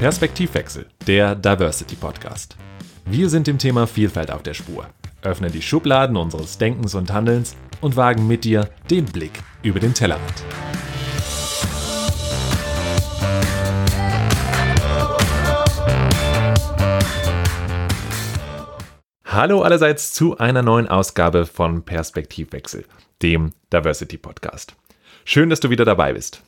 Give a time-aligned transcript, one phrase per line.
[0.00, 2.56] Perspektivwechsel, der Diversity Podcast.
[3.04, 4.86] Wir sind dem Thema Vielfalt auf der Spur,
[5.20, 9.92] öffnen die Schubladen unseres Denkens und Handelns und wagen mit dir den Blick über den
[9.92, 10.44] Tellerrand.
[19.26, 22.84] Hallo allerseits zu einer neuen Ausgabe von Perspektivwechsel,
[23.22, 24.74] dem Diversity Podcast.
[25.32, 26.42] Schön, dass du wieder dabei bist.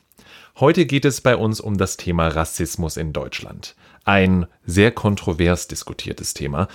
[0.59, 3.77] Heute geht es bei uns um das Thema Rassismus in Deutschland.
[4.03, 6.67] Ein sehr kontrovers diskutiertes Thema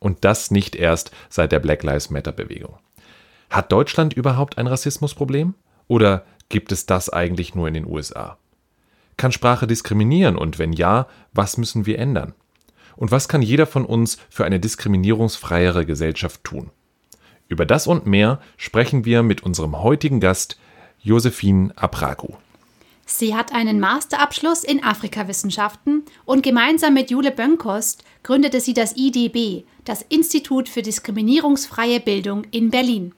[0.00, 2.80] und das nicht erst seit der Black Lives Matter Bewegung.
[3.48, 5.54] Hat Deutschland überhaupt ein Rassismusproblem?
[5.86, 8.38] Oder gibt es das eigentlich nur in den USA?
[9.16, 12.34] Kann Sprache diskriminieren und wenn ja, was müssen wir ändern?
[12.96, 16.72] Und was kann jeder von uns für eine diskriminierungsfreiere Gesellschaft tun?
[17.46, 20.58] Über das und mehr sprechen wir mit unserem heutigen Gast
[21.04, 22.34] Josephine Apragu.
[23.06, 29.64] Sie hat einen Masterabschluss in Afrikawissenschaften und gemeinsam mit Jule Bönkost gründete sie das IDB,
[29.84, 33.12] das Institut für diskriminierungsfreie Bildung in Berlin.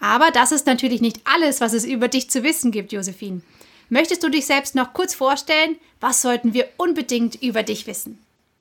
[0.00, 3.42] Aber das ist natürlich nicht alles, was es über dich zu wissen gibt, Josephine.
[3.90, 5.76] Möchtest du dich selbst noch kurz vorstellen?
[6.00, 8.18] Was sollten wir unbedingt über dich wissen?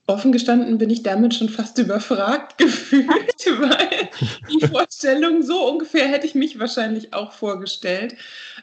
[0.07, 3.07] Offen gestanden bin ich damit schon fast überfragt gefühlt,
[3.59, 4.09] weil
[4.49, 8.15] die Vorstellung so ungefähr hätte ich mich wahrscheinlich auch vorgestellt.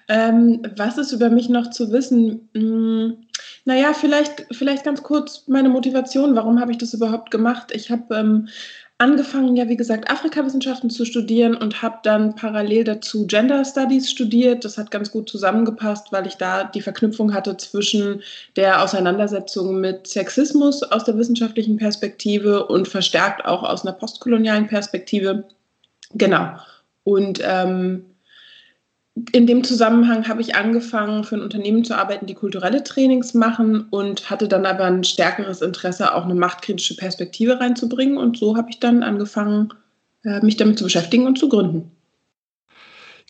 [0.08, 2.48] Ähm, was ist über mich noch zu wissen?
[2.54, 3.18] Hm,
[3.64, 6.34] naja, vielleicht, vielleicht ganz kurz meine Motivation.
[6.34, 7.70] Warum habe ich das überhaupt gemacht?
[7.72, 8.48] Ich habe ähm,
[8.98, 14.64] angefangen, ja, wie gesagt, Afrikawissenschaften zu studieren und habe dann parallel dazu Gender Studies studiert.
[14.64, 18.22] Das hat ganz gut zusammengepasst, weil ich da die Verknüpfung hatte zwischen
[18.56, 25.44] der Auseinandersetzung mit Sexismus aus der wissenschaftlichen Perspektive und verstärkt auch aus einer postkolonialen Perspektive.
[26.14, 26.56] Genau.
[27.02, 28.06] Und ähm,
[29.32, 33.86] in dem Zusammenhang habe ich angefangen, für ein Unternehmen zu arbeiten, die kulturelle Trainings machen
[33.90, 38.18] und hatte dann aber ein stärkeres Interesse, auch eine machtkritische Perspektive reinzubringen.
[38.18, 39.72] Und so habe ich dann angefangen,
[40.24, 41.92] äh, mich damit zu beschäftigen und zu gründen.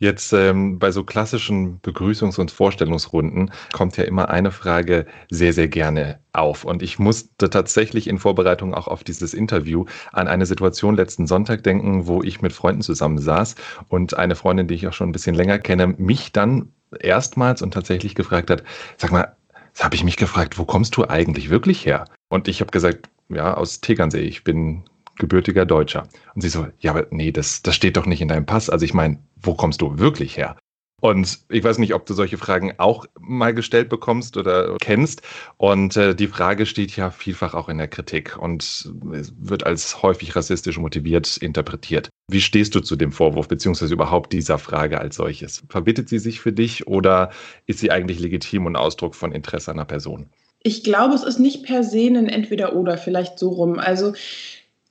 [0.00, 5.68] Jetzt ähm, bei so klassischen Begrüßungs- und Vorstellungsrunden kommt ja immer eine Frage sehr, sehr
[5.68, 6.64] gerne auf.
[6.64, 11.62] Und ich musste tatsächlich in Vorbereitung auch auf dieses Interview an eine Situation letzten Sonntag
[11.62, 13.54] denken, wo ich mit Freunden zusammen saß
[13.88, 17.72] und eine Freundin, die ich auch schon ein bisschen länger kenne, mich dann erstmals und
[17.72, 18.64] tatsächlich gefragt hat,
[18.96, 19.36] sag mal,
[19.80, 22.06] habe ich mich gefragt, wo kommst du eigentlich wirklich her?
[22.28, 24.20] Und ich habe gesagt, ja, aus Tegernsee.
[24.20, 24.84] Ich bin
[25.16, 26.08] gebürtiger Deutscher.
[26.34, 28.70] Und sie so, ja, aber nee, das, das steht doch nicht in deinem Pass.
[28.70, 30.56] Also ich meine, wo kommst du wirklich her?
[31.04, 35.20] Und ich weiß nicht, ob du solche Fragen auch mal gestellt bekommst oder kennst.
[35.58, 40.34] Und äh, die Frage steht ja vielfach auch in der Kritik und wird als häufig
[40.34, 42.08] rassistisch motiviert interpretiert.
[42.30, 45.62] Wie stehst du zu dem Vorwurf beziehungsweise überhaupt dieser Frage als solches?
[45.68, 47.28] Verbittet sie sich für dich oder
[47.66, 50.30] ist sie eigentlich legitim und Ausdruck von Interesse einer Person?
[50.62, 53.78] Ich glaube, es ist nicht per se ein Entweder-Oder, vielleicht so rum.
[53.78, 54.14] Also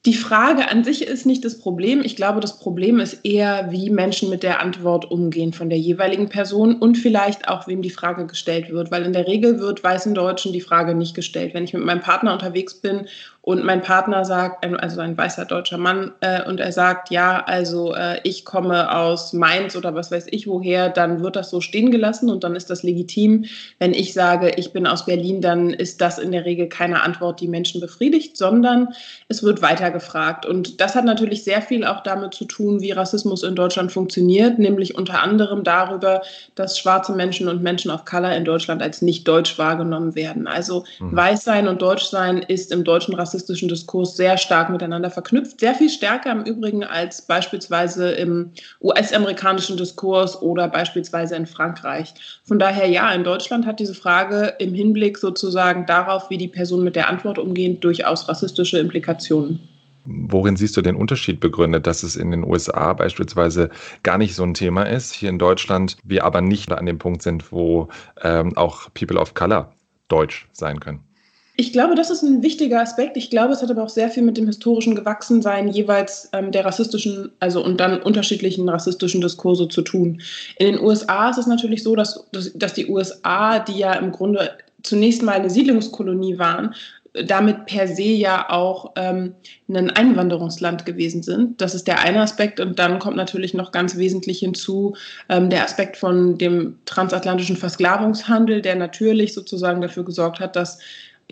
[0.05, 2.01] die Frage an sich ist nicht das Problem.
[2.03, 6.27] Ich glaube, das Problem ist eher, wie Menschen mit der Antwort umgehen von der jeweiligen
[6.27, 8.91] Person und vielleicht auch, wem die Frage gestellt wird.
[8.91, 11.53] Weil in der Regel wird weißen Deutschen die Frage nicht gestellt.
[11.53, 13.07] Wenn ich mit meinem Partner unterwegs bin
[13.45, 17.93] und mein Partner sagt, also ein weißer deutscher Mann, äh, und er sagt, ja, also
[17.93, 21.91] äh, ich komme aus Mainz oder was weiß ich woher, dann wird das so stehen
[21.91, 23.43] gelassen und dann ist das legitim.
[23.79, 27.41] Wenn ich sage, ich bin aus Berlin, dann ist das in der Regel keine Antwort,
[27.41, 28.93] die Menschen befriedigt, sondern
[29.27, 30.45] es wird weitergefragt.
[30.45, 34.57] Und das hat natürlich sehr viel auch damit zu tun, wie Rassismus in Deutschland funktioniert,
[34.57, 36.21] nämlich unter anderem darüber,
[36.55, 40.47] dass schwarze Menschen und Menschen of Color in Deutschland als nicht deutsch wahrgenommen werden.
[40.47, 41.13] Also mhm.
[41.13, 45.59] weiß sein und deutsch sein ist im deutschen Rassismus rassistischen Diskurs sehr stark miteinander verknüpft.
[45.59, 48.51] Sehr viel stärker im Übrigen als beispielsweise im
[48.81, 52.13] US-amerikanischen Diskurs oder beispielsweise in Frankreich.
[52.43, 56.83] Von daher ja, in Deutschland hat diese Frage im Hinblick sozusagen darauf, wie die Person
[56.83, 59.59] mit der Antwort umgeht, durchaus rassistische Implikationen.
[60.05, 63.69] Worin siehst du den Unterschied begründet, dass es in den USA beispielsweise
[64.03, 67.21] gar nicht so ein Thema ist, hier in Deutschland wir aber nicht an dem Punkt
[67.21, 67.87] sind, wo
[68.21, 69.71] ähm, auch People of Color
[70.09, 70.99] deutsch sein können?
[71.55, 73.15] Ich glaube, das ist ein wichtiger Aspekt.
[73.15, 76.65] Ich glaube, es hat aber auch sehr viel mit dem historischen Gewachsensein jeweils ähm, der
[76.65, 80.21] rassistischen, also und dann unterschiedlichen rassistischen Diskurse zu tun.
[80.57, 84.11] In den USA ist es natürlich so, dass, dass, dass die USA, die ja im
[84.11, 84.51] Grunde
[84.81, 86.73] zunächst mal eine Siedlungskolonie waren,
[87.13, 89.35] damit per se ja auch ähm,
[89.69, 91.61] ein Einwanderungsland gewesen sind.
[91.61, 92.59] Das ist der eine Aspekt.
[92.59, 94.95] Und dann kommt natürlich noch ganz wesentlich hinzu
[95.29, 100.79] ähm, der Aspekt von dem transatlantischen Versklavungshandel, der natürlich sozusagen dafür gesorgt hat, dass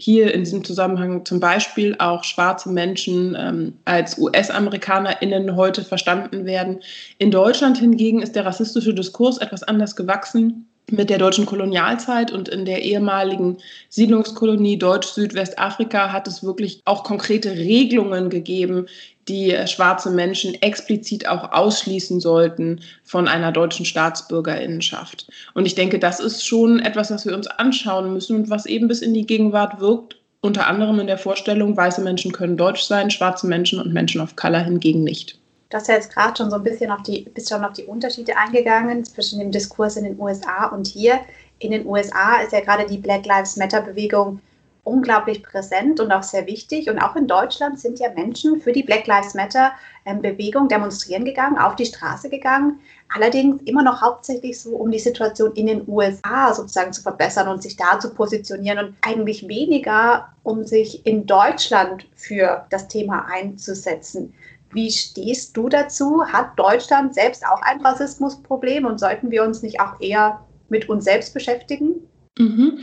[0.02, 6.80] hier in diesem Zusammenhang zum Beispiel auch schwarze Menschen ähm, als US-AmerikanerInnen heute verstanden werden.
[7.20, 10.68] In Deutschland hingegen ist der rassistische Diskurs etwas anders gewachsen.
[10.90, 17.52] mit der deutschen Kolonialzeit und in der ehemaligen Siedlungskolonie Deutsch-Südwestafrika hat es wirklich auch konkrete
[17.52, 18.88] Regelungen gegeben,
[19.32, 25.30] die schwarze Menschen explizit auch ausschließen sollten von einer deutschen Staatsbürgerinnenschaft.
[25.54, 28.90] Und ich denke, das ist schon etwas, was wir uns anschauen müssen und was eben
[28.90, 33.10] bis in die Gegenwart wirkt, unter anderem in der Vorstellung, weiße Menschen können deutsch sein,
[33.10, 35.40] schwarze Menschen und Menschen of Color hingegen nicht.
[35.70, 37.86] Du hast ja jetzt gerade schon so ein bisschen auf die, bist schon auf die
[37.86, 41.22] Unterschiede eingegangen zwischen dem Diskurs in den USA und hier.
[41.60, 44.42] In den USA ist ja gerade die Black Lives Matter Bewegung
[44.84, 46.90] unglaublich präsent und auch sehr wichtig.
[46.90, 49.72] Und auch in Deutschland sind ja Menschen für die Black Lives Matter
[50.06, 52.80] ähm, Bewegung demonstrieren gegangen, auf die Straße gegangen.
[53.14, 57.62] Allerdings immer noch hauptsächlich so, um die Situation in den USA sozusagen zu verbessern und
[57.62, 64.34] sich da zu positionieren und eigentlich weniger, um sich in Deutschland für das Thema einzusetzen.
[64.74, 66.24] Wie stehst du dazu?
[66.26, 70.40] Hat Deutschland selbst auch ein Rassismusproblem und sollten wir uns nicht auch eher
[70.70, 72.08] mit uns selbst beschäftigen?
[72.38, 72.80] Mhm.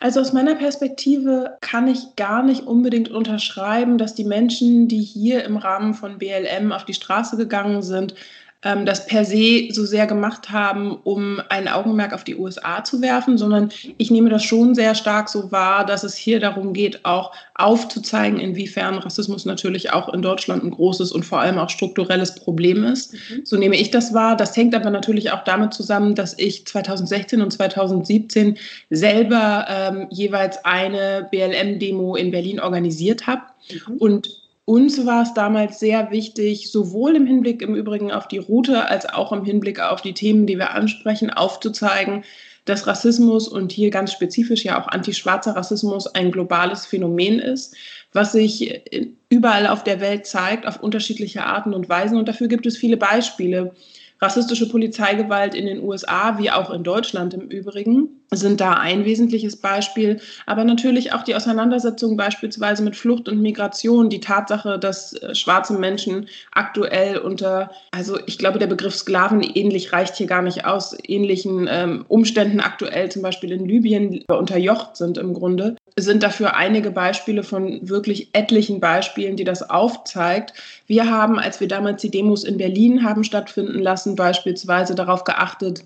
[0.00, 5.44] Also aus meiner Perspektive kann ich gar nicht unbedingt unterschreiben, dass die Menschen, die hier
[5.44, 8.14] im Rahmen von BLM auf die Straße gegangen sind,
[8.64, 13.00] ähm, das per se so sehr gemacht haben, um ein Augenmerk auf die USA zu
[13.00, 17.04] werfen, sondern ich nehme das schon sehr stark so wahr, dass es hier darum geht,
[17.04, 22.34] auch aufzuzeigen, inwiefern Rassismus natürlich auch in Deutschland ein großes und vor allem auch strukturelles
[22.34, 23.12] Problem ist.
[23.12, 23.44] Mhm.
[23.44, 24.36] So nehme ich das wahr.
[24.36, 28.58] Das hängt aber natürlich auch damit zusammen, dass ich 2016 und 2017
[28.90, 33.42] selber ähm, jeweils eine BLM-Demo in Berlin organisiert habe.
[33.70, 33.96] Mhm.
[33.98, 38.86] Und uns war es damals sehr wichtig, sowohl im Hinblick im Übrigen auf die Route
[38.86, 42.22] als auch im Hinblick auf die Themen, die wir ansprechen, aufzuzeigen,
[42.66, 47.76] dass Rassismus und hier ganz spezifisch ja auch antischwarzer Rassismus ein globales Phänomen ist,
[48.12, 48.82] was sich
[49.30, 52.18] überall auf der Welt zeigt, auf unterschiedliche Arten und Weisen.
[52.18, 53.72] Und dafür gibt es viele Beispiele.
[54.20, 59.56] Rassistische Polizeigewalt in den USA, wie auch in Deutschland im Übrigen, sind da ein wesentliches
[59.56, 60.20] Beispiel.
[60.46, 65.74] Aber natürlich auch die Auseinandersetzung beispielsweise mit Flucht und Migration, die Tatsache, dass äh, schwarze
[65.74, 70.96] Menschen aktuell unter, also ich glaube, der Begriff Sklaven ähnlich reicht hier gar nicht aus,
[71.06, 76.90] ähnlichen ähm, Umständen aktuell zum Beispiel in Libyen unterjocht sind im Grunde sind dafür einige
[76.90, 80.54] Beispiele von wirklich etlichen Beispielen, die das aufzeigt.
[80.86, 85.84] Wir haben, als wir damals die Demos in Berlin haben stattfinden lassen, beispielsweise darauf geachtet,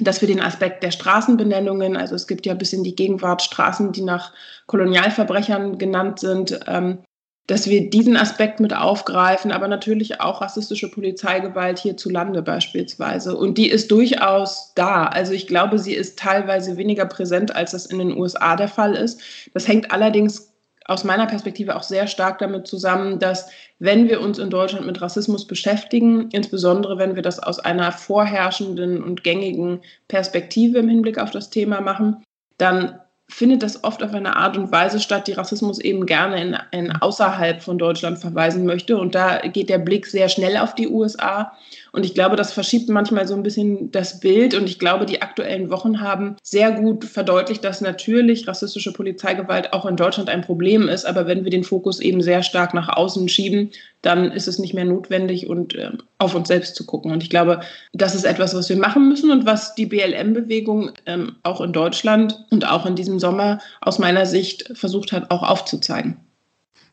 [0.00, 3.92] dass wir den Aspekt der Straßenbenennungen, also es gibt ja bis in die Gegenwart Straßen,
[3.92, 4.32] die nach
[4.66, 6.98] Kolonialverbrechern genannt sind, ähm,
[7.46, 13.36] dass wir diesen Aspekt mit aufgreifen, aber natürlich auch rassistische Polizeigewalt hierzulande beispielsweise.
[13.36, 15.06] Und die ist durchaus da.
[15.06, 18.94] Also ich glaube, sie ist teilweise weniger präsent, als das in den USA der Fall
[18.94, 19.20] ist.
[19.52, 20.49] Das hängt allerdings
[20.90, 23.48] aus meiner Perspektive auch sehr stark damit zusammen, dass
[23.78, 29.00] wenn wir uns in Deutschland mit Rassismus beschäftigen, insbesondere wenn wir das aus einer vorherrschenden
[29.00, 32.24] und gängigen Perspektive im Hinblick auf das Thema machen,
[32.58, 32.98] dann
[33.28, 36.90] findet das oft auf eine Art und Weise statt, die Rassismus eben gerne in, in
[36.90, 38.98] außerhalb von Deutschland verweisen möchte.
[38.98, 41.52] Und da geht der Blick sehr schnell auf die USA.
[41.92, 44.54] Und ich glaube, das verschiebt manchmal so ein bisschen das Bild.
[44.54, 49.86] Und ich glaube, die aktuellen Wochen haben sehr gut verdeutlicht, dass natürlich rassistische Polizeigewalt auch
[49.86, 51.04] in Deutschland ein Problem ist.
[51.04, 53.70] Aber wenn wir den Fokus eben sehr stark nach außen schieben,
[54.02, 57.12] dann ist es nicht mehr notwendig und äh, auf uns selbst zu gucken.
[57.12, 57.60] Und ich glaube,
[57.92, 62.44] das ist etwas, was wir machen müssen und was die BLM-Bewegung ähm, auch in Deutschland
[62.50, 66.16] und auch in diesem Sommer aus meiner Sicht versucht hat, auch aufzuzeigen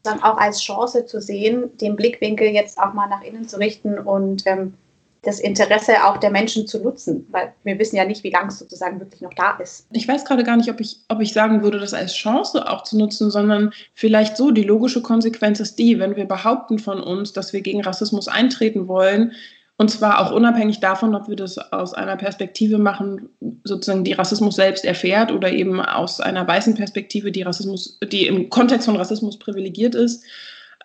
[0.07, 3.99] dann auch als Chance zu sehen, den Blickwinkel jetzt auch mal nach innen zu richten
[3.99, 4.73] und ähm,
[5.27, 8.59] das Interesse auch der Menschen zu nutzen, weil wir wissen ja nicht, wie lange es
[8.59, 9.85] sozusagen wirklich noch da ist.
[9.91, 12.83] Ich weiß gerade gar nicht, ob ich, ob ich sagen würde, das als Chance auch
[12.83, 17.33] zu nutzen, sondern vielleicht so, die logische Konsequenz ist die, wenn wir behaupten von uns,
[17.33, 19.33] dass wir gegen Rassismus eintreten wollen,
[19.79, 23.27] und zwar auch unabhängig davon, ob wir das aus einer Perspektive machen,
[23.65, 28.49] sozusagen die Rassismus selbst erfährt oder eben aus einer weißen Perspektive, die Rassismus, die im
[28.49, 30.23] Kontext von Rassismus privilegiert ist,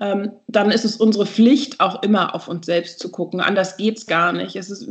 [0.03, 3.41] ähm, dann ist es unsere Pflicht, auch immer auf uns selbst zu gucken.
[3.41, 4.57] Anders geht es gar nicht.
[4.57, 4.89] Es ist,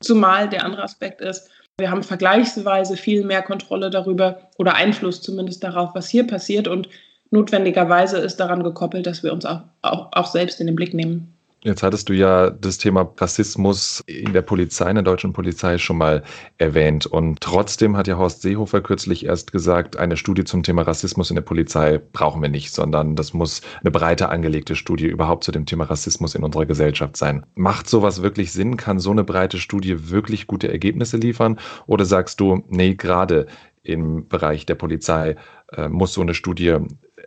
[0.00, 5.62] zumal der andere Aspekt ist, wir haben vergleichsweise viel mehr Kontrolle darüber oder Einfluss zumindest
[5.62, 6.66] darauf, was hier passiert.
[6.66, 6.88] Und
[7.30, 11.37] notwendigerweise ist daran gekoppelt, dass wir uns auch, auch, auch selbst in den Blick nehmen.
[11.64, 15.98] Jetzt hattest du ja das Thema Rassismus in der Polizei, in der deutschen Polizei schon
[15.98, 16.22] mal
[16.56, 17.04] erwähnt.
[17.04, 21.34] Und trotzdem hat ja Horst Seehofer kürzlich erst gesagt, eine Studie zum Thema Rassismus in
[21.34, 25.66] der Polizei brauchen wir nicht, sondern das muss eine breite angelegte Studie überhaupt zu dem
[25.66, 27.44] Thema Rassismus in unserer Gesellschaft sein.
[27.56, 28.76] Macht sowas wirklich Sinn?
[28.76, 31.58] Kann so eine breite Studie wirklich gute Ergebnisse liefern?
[31.86, 33.48] Oder sagst du, nee, gerade
[33.82, 35.34] im Bereich der Polizei
[35.72, 36.76] äh, muss so eine Studie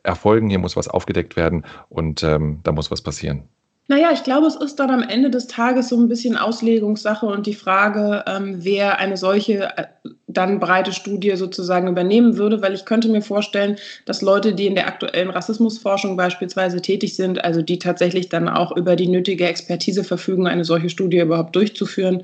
[0.03, 3.49] erfolgen, hier muss was aufgedeckt werden und ähm, da muss was passieren?
[3.87, 7.45] Naja, ich glaube, es ist dann am Ende des Tages so ein bisschen Auslegungssache und
[7.45, 9.87] die Frage, ähm, wer eine solche, äh,
[10.27, 14.75] dann breite Studie sozusagen übernehmen würde, weil ich könnte mir vorstellen, dass Leute, die in
[14.75, 20.05] der aktuellen Rassismusforschung beispielsweise tätig sind, also die tatsächlich dann auch über die nötige Expertise
[20.05, 22.23] verfügen, eine solche Studie überhaupt durchzuführen,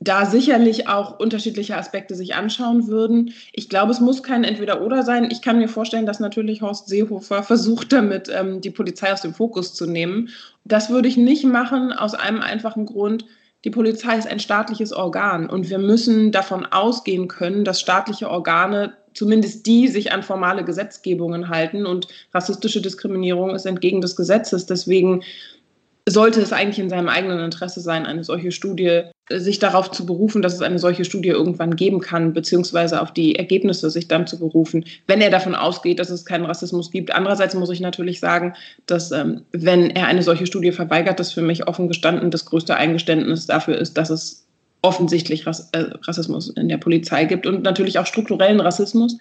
[0.00, 3.34] da sicherlich auch unterschiedliche Aspekte sich anschauen würden.
[3.52, 5.28] Ich glaube, es muss kein Entweder-Oder sein.
[5.30, 9.34] Ich kann mir vorstellen, dass natürlich Horst Seehofer versucht, damit ähm, die Polizei aus dem
[9.34, 10.30] Fokus zu nehmen.
[10.64, 13.26] Das würde ich nicht machen, aus einem einfachen Grund.
[13.64, 18.94] Die Polizei ist ein staatliches Organ und wir müssen davon ausgehen können, dass staatliche Organe,
[19.12, 24.64] zumindest die, sich an formale Gesetzgebungen halten und rassistische Diskriminierung ist entgegen des Gesetzes.
[24.64, 25.22] Deswegen
[26.08, 30.06] sollte es eigentlich in seinem eigenen Interesse sein, eine solche Studie, äh, sich darauf zu
[30.06, 34.26] berufen, dass es eine solche Studie irgendwann geben kann, beziehungsweise auf die Ergebnisse sich dann
[34.26, 37.14] zu berufen, wenn er davon ausgeht, dass es keinen Rassismus gibt.
[37.14, 38.54] Andererseits muss ich natürlich sagen,
[38.86, 42.76] dass ähm, wenn er eine solche Studie verweigert, das für mich offen gestanden das größte
[42.76, 44.46] Eingeständnis dafür ist, dass es
[44.82, 49.18] offensichtlich Rass äh, Rassismus in der Polizei gibt und natürlich auch strukturellen Rassismus.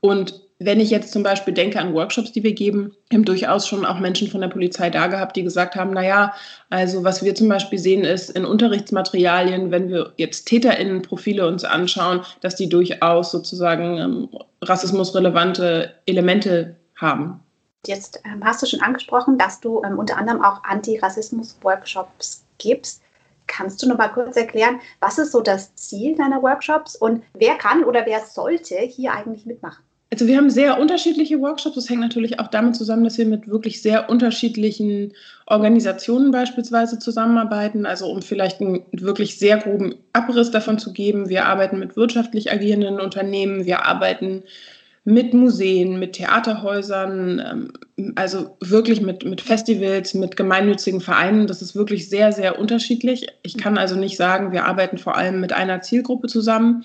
[0.00, 3.84] Und wenn ich jetzt zum Beispiel denke an Workshops, die wir geben, haben durchaus schon
[3.84, 6.34] auch Menschen von der Polizei da gehabt, die gesagt haben, naja,
[6.70, 12.20] also was wir zum Beispiel sehen ist in Unterrichtsmaterialien, wenn wir jetzt TäterInnenprofile uns anschauen,
[12.40, 14.28] dass die durchaus sozusagen ähm,
[14.62, 17.40] rassismusrelevante Elemente haben.
[17.86, 23.02] Jetzt ähm, hast du schon angesprochen, dass du ähm, unter anderem auch Antirassismus-Workshops gibst.
[23.48, 27.56] Kannst du noch mal kurz erklären, was ist so das Ziel deiner Workshops und wer
[27.56, 29.82] kann oder wer sollte hier eigentlich mitmachen?
[30.12, 31.74] Also wir haben sehr unterschiedliche Workshops.
[31.74, 35.14] Das hängt natürlich auch damit zusammen, dass wir mit wirklich sehr unterschiedlichen
[35.46, 37.86] Organisationen beispielsweise zusammenarbeiten.
[37.86, 42.52] Also um vielleicht einen wirklich sehr groben Abriss davon zu geben, wir arbeiten mit wirtschaftlich
[42.52, 44.42] agierenden Unternehmen, wir arbeiten
[45.04, 51.46] mit Museen, mit Theaterhäusern, ähm, also wirklich mit, mit Festivals, mit gemeinnützigen Vereinen.
[51.46, 53.28] Das ist wirklich sehr, sehr unterschiedlich.
[53.42, 56.84] Ich kann also nicht sagen, wir arbeiten vor allem mit einer Zielgruppe zusammen.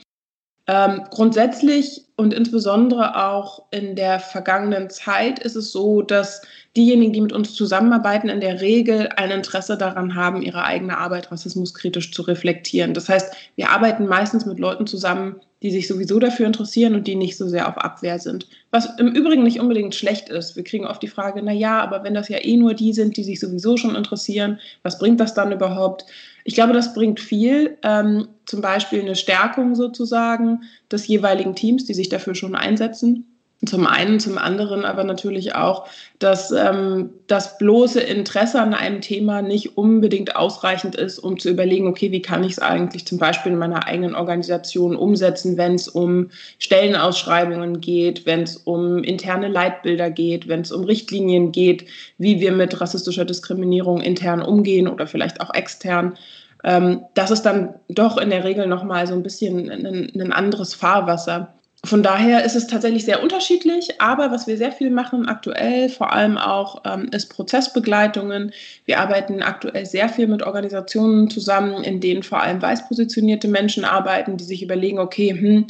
[0.70, 6.42] Ähm, grundsätzlich und insbesondere auch in der vergangenen Zeit ist es so, dass
[6.76, 11.32] diejenigen, die mit uns zusammenarbeiten, in der Regel ein Interesse daran haben, ihre eigene Arbeit
[11.32, 12.94] rassismuskritisch zu reflektieren.
[12.94, 17.16] Das heißt, wir arbeiten meistens mit Leuten zusammen, die sich sowieso dafür interessieren und die
[17.16, 18.48] nicht so sehr auf Abwehr sind.
[18.70, 20.56] Was im Übrigen nicht unbedingt schlecht ist.
[20.56, 23.18] Wir kriegen oft die Frage, na ja, aber wenn das ja eh nur die sind,
[23.18, 26.06] die sich sowieso schon interessieren, was bringt das dann überhaupt?
[26.48, 31.94] Ich glaube, das bringt viel, ähm, zum Beispiel eine Stärkung sozusagen des jeweiligen Teams, die
[31.94, 33.37] sich dafür schon einsetzen.
[33.66, 35.88] Zum einen, zum anderen aber natürlich auch,
[36.20, 41.88] dass ähm, das bloße Interesse an einem Thema nicht unbedingt ausreichend ist, um zu überlegen,
[41.88, 45.88] okay, wie kann ich es eigentlich zum Beispiel in meiner eigenen Organisation umsetzen, wenn es
[45.88, 51.86] um Stellenausschreibungen geht, wenn es um interne Leitbilder geht, wenn es um Richtlinien geht,
[52.20, 56.16] wie wir mit rassistischer Diskriminierung intern umgehen oder vielleicht auch extern.
[56.64, 60.76] Ähm, das ist dann doch in der Regel nochmal so ein bisschen ein, ein anderes
[60.76, 61.56] Fahrwasser
[61.88, 66.14] von daher ist es tatsächlich sehr unterschiedlich, aber was wir sehr viel machen aktuell, vor
[66.14, 68.52] allem auch, ähm, ist Prozessbegleitungen.
[68.86, 73.86] Wir arbeiten aktuell sehr viel mit Organisationen zusammen, in denen vor allem weiß positionierte Menschen
[73.86, 75.68] arbeiten, die sich überlegen, okay, hm,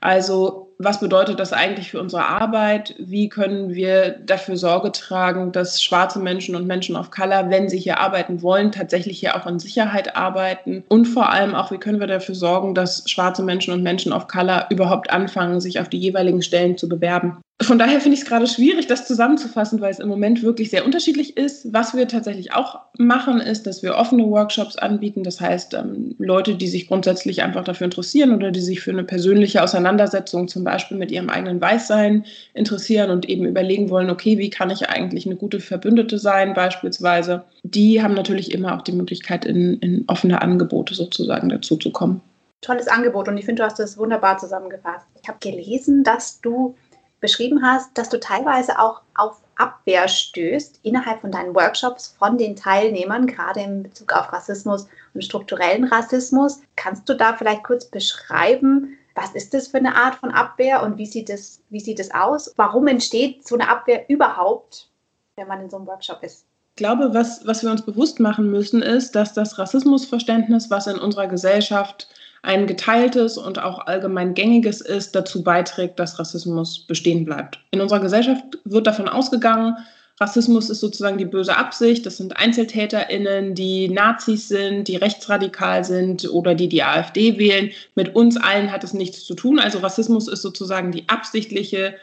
[0.00, 2.94] also was bedeutet das eigentlich für unsere Arbeit?
[2.98, 7.78] Wie können wir dafür Sorge tragen, dass schwarze Menschen und Menschen of Color, wenn sie
[7.78, 10.84] hier arbeiten wollen, tatsächlich hier auch in Sicherheit arbeiten?
[10.88, 14.28] Und vor allem auch, wie können wir dafür sorgen, dass schwarze Menschen und Menschen of
[14.28, 17.38] Color überhaupt anfangen, sich auf die jeweiligen Stellen zu bewerben?
[17.60, 20.86] Von daher finde ich es gerade schwierig, das zusammenzufassen, weil es im Moment wirklich sehr
[20.86, 21.72] unterschiedlich ist.
[21.72, 25.24] Was wir tatsächlich auch machen, ist, dass wir offene Workshops anbieten.
[25.24, 29.02] Das heißt, ähm, Leute, die sich grundsätzlich einfach dafür interessieren oder die sich für eine
[29.02, 32.24] persönliche Auseinandersetzung zum Beispiel mit ihrem eigenen Weißsein
[32.54, 37.42] interessieren und eben überlegen wollen, okay, wie kann ich eigentlich eine gute Verbündete sein beispielsweise,
[37.64, 42.20] die haben natürlich immer auch die Möglichkeit, in, in offene Angebote sozusagen dazu zu kommen.
[42.60, 45.06] Tolles Angebot und ich finde, du hast das wunderbar zusammengefasst.
[45.20, 46.76] Ich habe gelesen, dass du
[47.20, 52.54] beschrieben hast, dass du teilweise auch auf Abwehr stößt innerhalb von deinen Workshops von den
[52.54, 56.60] Teilnehmern, gerade in Bezug auf Rassismus und strukturellen Rassismus.
[56.76, 60.96] Kannst du da vielleicht kurz beschreiben, was ist das für eine Art von Abwehr und
[60.96, 62.54] wie sieht es, wie sieht es aus?
[62.56, 64.88] Warum entsteht so eine Abwehr überhaupt,
[65.34, 66.44] wenn man in so einem Workshop ist?
[66.74, 70.98] Ich glaube, was, was wir uns bewusst machen müssen, ist, dass das Rassismusverständnis, was in
[70.98, 72.06] unserer Gesellschaft
[72.42, 77.58] ein geteiltes und auch allgemein gängiges ist, dazu beiträgt, dass Rassismus bestehen bleibt.
[77.70, 79.76] In unserer Gesellschaft wird davon ausgegangen,
[80.20, 82.04] Rassismus ist sozusagen die böse Absicht.
[82.04, 87.70] Das sind EinzeltäterInnen, die Nazis sind, die rechtsradikal sind oder die die AfD wählen.
[87.94, 89.60] Mit uns allen hat es nichts zu tun.
[89.60, 91.94] Also Rassismus ist sozusagen die absichtliche,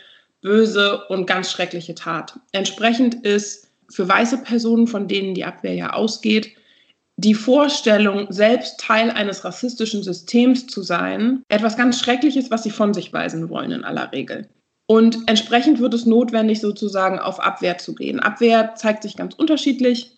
[0.42, 2.40] böse und ganz schreckliche Tat.
[2.54, 6.52] Entsprechend ist für weiße Personen, von denen die Abwehr ja ausgeht,
[7.18, 12.94] die Vorstellung, selbst Teil eines rassistischen Systems zu sein, etwas ganz Schreckliches, was sie von
[12.94, 14.50] sich weisen wollen in aller Regel.
[14.88, 18.20] Und entsprechend wird es notwendig, sozusagen auf Abwehr zu gehen.
[18.20, 20.12] Abwehr zeigt sich ganz unterschiedlich.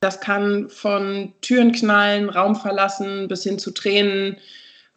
[0.00, 4.36] Das kann von Türen knallen, Raum verlassen bis hin zu Tränen,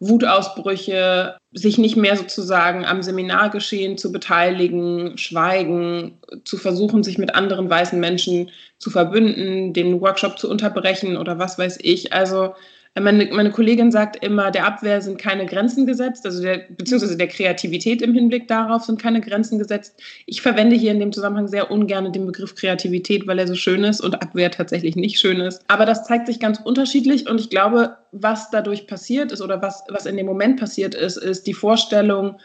[0.00, 7.68] Wutausbrüche, sich nicht mehr sozusagen am Seminargeschehen zu beteiligen, schweigen, zu versuchen, sich mit anderen
[7.68, 12.12] weißen Menschen zu verbünden, den Workshop zu unterbrechen oder was weiß ich.
[12.12, 12.54] Also
[13.00, 17.28] meine, meine Kollegin sagt immer, der Abwehr sind keine Grenzen gesetzt, also der, beziehungsweise der
[17.28, 20.00] Kreativität im Hinblick darauf sind keine Grenzen gesetzt.
[20.26, 23.84] Ich verwende hier in dem Zusammenhang sehr ungern den Begriff Kreativität, weil er so schön
[23.84, 25.62] ist und Abwehr tatsächlich nicht schön ist.
[25.68, 29.84] Aber das zeigt sich ganz unterschiedlich und ich glaube, was dadurch passiert ist oder was,
[29.88, 32.38] was in dem Moment passiert ist, ist die Vorstellung,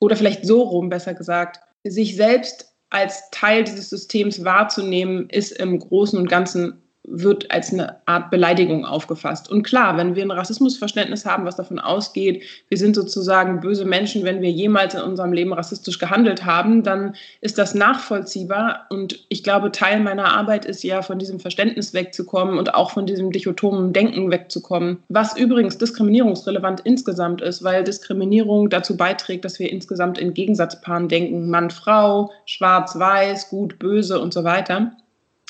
[0.00, 5.78] oder vielleicht so rum besser gesagt, sich selbst als Teil dieses Systems wahrzunehmen, ist im
[5.78, 9.50] Großen und Ganzen wird als eine Art Beleidigung aufgefasst.
[9.50, 14.24] Und klar, wenn wir ein Rassismusverständnis haben, was davon ausgeht, wir sind sozusagen böse Menschen,
[14.24, 18.86] wenn wir jemals in unserem Leben rassistisch gehandelt haben, dann ist das nachvollziehbar.
[18.90, 23.06] Und ich glaube, Teil meiner Arbeit ist ja, von diesem Verständnis wegzukommen und auch von
[23.06, 24.98] diesem dichotomen Denken wegzukommen.
[25.08, 31.48] Was übrigens diskriminierungsrelevant insgesamt ist, weil Diskriminierung dazu beiträgt, dass wir insgesamt in Gegensatzpaaren denken,
[31.48, 34.92] Mann, Frau, schwarz, weiß, gut, böse und so weiter.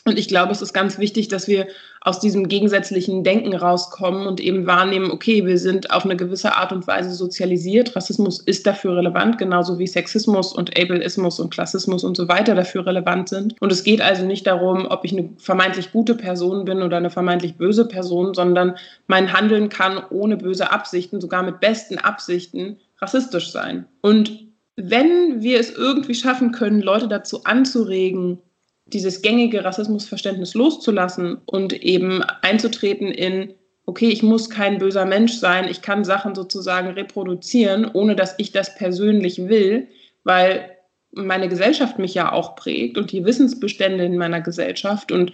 [0.07, 1.66] Und ich glaube, es ist ganz wichtig, dass wir
[2.00, 6.73] aus diesem gegensätzlichen Denken rauskommen und eben wahrnehmen, okay, wir sind auf eine gewisse Art
[6.73, 7.95] und Weise sozialisiert.
[7.95, 12.87] Rassismus ist dafür relevant, genauso wie Sexismus und Ableismus und Klassismus und so weiter dafür
[12.87, 13.61] relevant sind.
[13.61, 17.11] Und es geht also nicht darum, ob ich eine vermeintlich gute Person bin oder eine
[17.11, 18.76] vermeintlich böse Person, sondern
[19.07, 23.85] mein Handeln kann ohne böse Absichten, sogar mit besten Absichten, rassistisch sein.
[24.00, 28.38] Und wenn wir es irgendwie schaffen können, Leute dazu anzuregen,
[28.92, 33.54] dieses gängige Rassismusverständnis loszulassen und eben einzutreten in,
[33.87, 38.52] okay, ich muss kein böser Mensch sein, ich kann Sachen sozusagen reproduzieren, ohne dass ich
[38.52, 39.88] das persönlich will,
[40.25, 40.76] weil
[41.12, 45.10] meine Gesellschaft mich ja auch prägt und die Wissensbestände in meiner Gesellschaft.
[45.10, 45.32] Und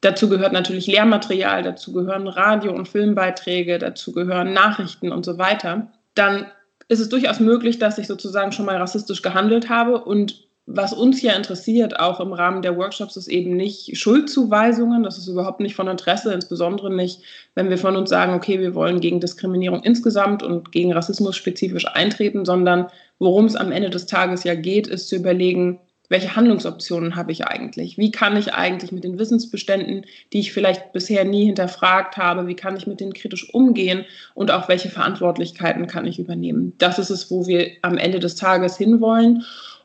[0.00, 5.90] dazu gehört natürlich Lehrmaterial, dazu gehören Radio- und Filmbeiträge, dazu gehören Nachrichten und so weiter,
[6.14, 6.46] dann
[6.88, 11.20] ist es durchaus möglich, dass ich sozusagen schon mal rassistisch gehandelt habe und was uns
[11.20, 15.02] ja interessiert, auch im Rahmen der Workshops, ist eben nicht Schuldzuweisungen.
[15.02, 17.20] Das ist überhaupt nicht von Interesse, insbesondere nicht,
[17.54, 21.86] wenn wir von uns sagen, okay, wir wollen gegen Diskriminierung insgesamt und gegen Rassismus spezifisch
[21.86, 22.86] eintreten, sondern
[23.18, 27.46] worum es am Ende des Tages ja geht, ist zu überlegen, welche Handlungsoptionen habe ich
[27.46, 27.96] eigentlich?
[27.96, 32.56] Wie kann ich eigentlich mit den Wissensbeständen, die ich vielleicht bisher nie hinterfragt habe, wie
[32.56, 36.74] kann ich mit denen kritisch umgehen und auch welche Verantwortlichkeiten kann ich übernehmen?
[36.78, 39.44] Das ist es, wo wir am Ende des Tages hinwollen.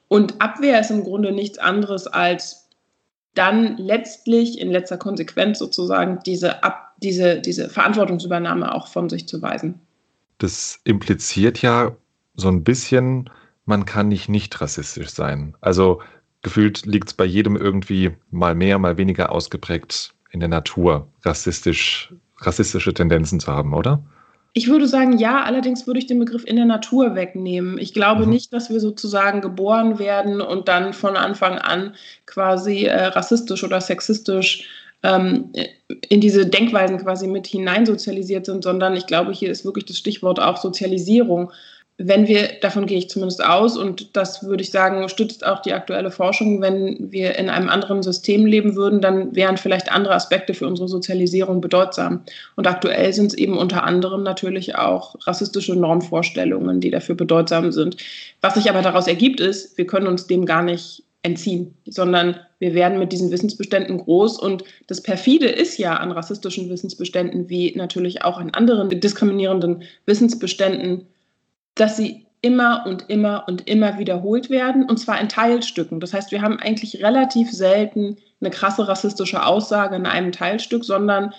[0.10, 2.68] Und Abwehr ist im Grunde nichts anderes als
[3.36, 9.42] dann letztlich in letzter Konsequenz sozusagen diese, Ab diese, diese Verantwortungsübernahme auch von sich zu
[9.42, 9.80] weisen.
[10.40, 11.96] Das impliziert ja
[12.36, 13.30] so ein bisschen,
[13.66, 15.56] man kann nicht nicht rassistisch sein.
[15.62, 16.02] Also
[16.42, 22.14] gefühlt liegt es bei jedem irgendwie mal mehr, mal weniger ausgeprägt in der Natur, rassistisch,
[22.40, 24.04] rassistische Tendenzen zu haben, oder?
[24.54, 27.78] Ich würde sagen, ja, allerdings würde ich den Begriff in der Natur wegnehmen.
[27.78, 28.32] Ich glaube mhm.
[28.32, 33.80] nicht, dass wir sozusagen geboren werden und dann von Anfang an quasi äh, rassistisch oder
[33.80, 34.68] sexistisch
[35.04, 35.52] ähm,
[36.10, 40.40] in diese Denkweisen quasi mit hineinsozialisiert sind, sondern ich glaube, hier ist wirklich das Stichwort
[40.40, 41.52] auch Sozialisierung
[42.02, 45.74] wenn wir, davon gehe ich zumindest aus, und das würde ich sagen, stützt auch die
[45.74, 50.54] aktuelle Forschung, wenn wir in einem anderen System leben würden, dann wären vielleicht andere Aspekte
[50.54, 52.22] für unsere Sozialisierung bedeutsam.
[52.56, 57.98] Und aktuell sind es eben unter anderem natürlich auch rassistische Normvorstellungen, die dafür bedeutsam sind.
[58.40, 62.74] Was sich aber daraus ergibt, ist, wir können uns dem gar nicht entziehen, sondern wir
[62.76, 64.40] werden mit diesen Wissensbeständen groß.
[64.40, 71.06] Und das Perfide ist ja an rassistischen Wissensbeständen wie natürlich auch an anderen diskriminierenden Wissensbeständen,
[71.80, 76.00] dass sie immer und immer und immer wiederholt werden, und zwar in Teilstücken.
[76.00, 81.34] Das heißt, wir haben eigentlich relativ selten eine krasse rassistische Aussage in einem Teilstück, sondern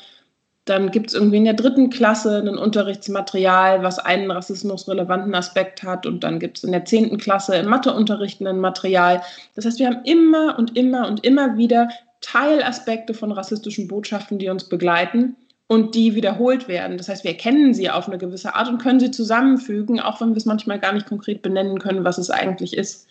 [0.66, 6.04] dann gibt es irgendwie in der dritten Klasse ein Unterrichtsmaterial, was einen rassismusrelevanten Aspekt hat.
[6.04, 9.22] Und dann gibt es in der zehnten Klasse im Matheunterricht ein Material.
[9.56, 11.88] Das heißt, wir haben immer und immer und immer wieder
[12.20, 15.34] Teilaspekte von rassistischen Botschaften, die uns begleiten
[15.70, 16.98] und die wiederholt werden.
[16.98, 20.30] Das heißt, wir erkennen sie auf eine gewisse Art und können sie zusammenfügen, auch wenn
[20.30, 23.06] wir es manchmal gar nicht konkret benennen können, was es eigentlich ist.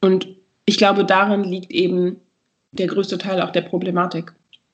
[0.00, 0.26] Und
[0.64, 2.16] ich glaube, darin liegt eben
[2.70, 4.32] der größte Teil auch der Problematik.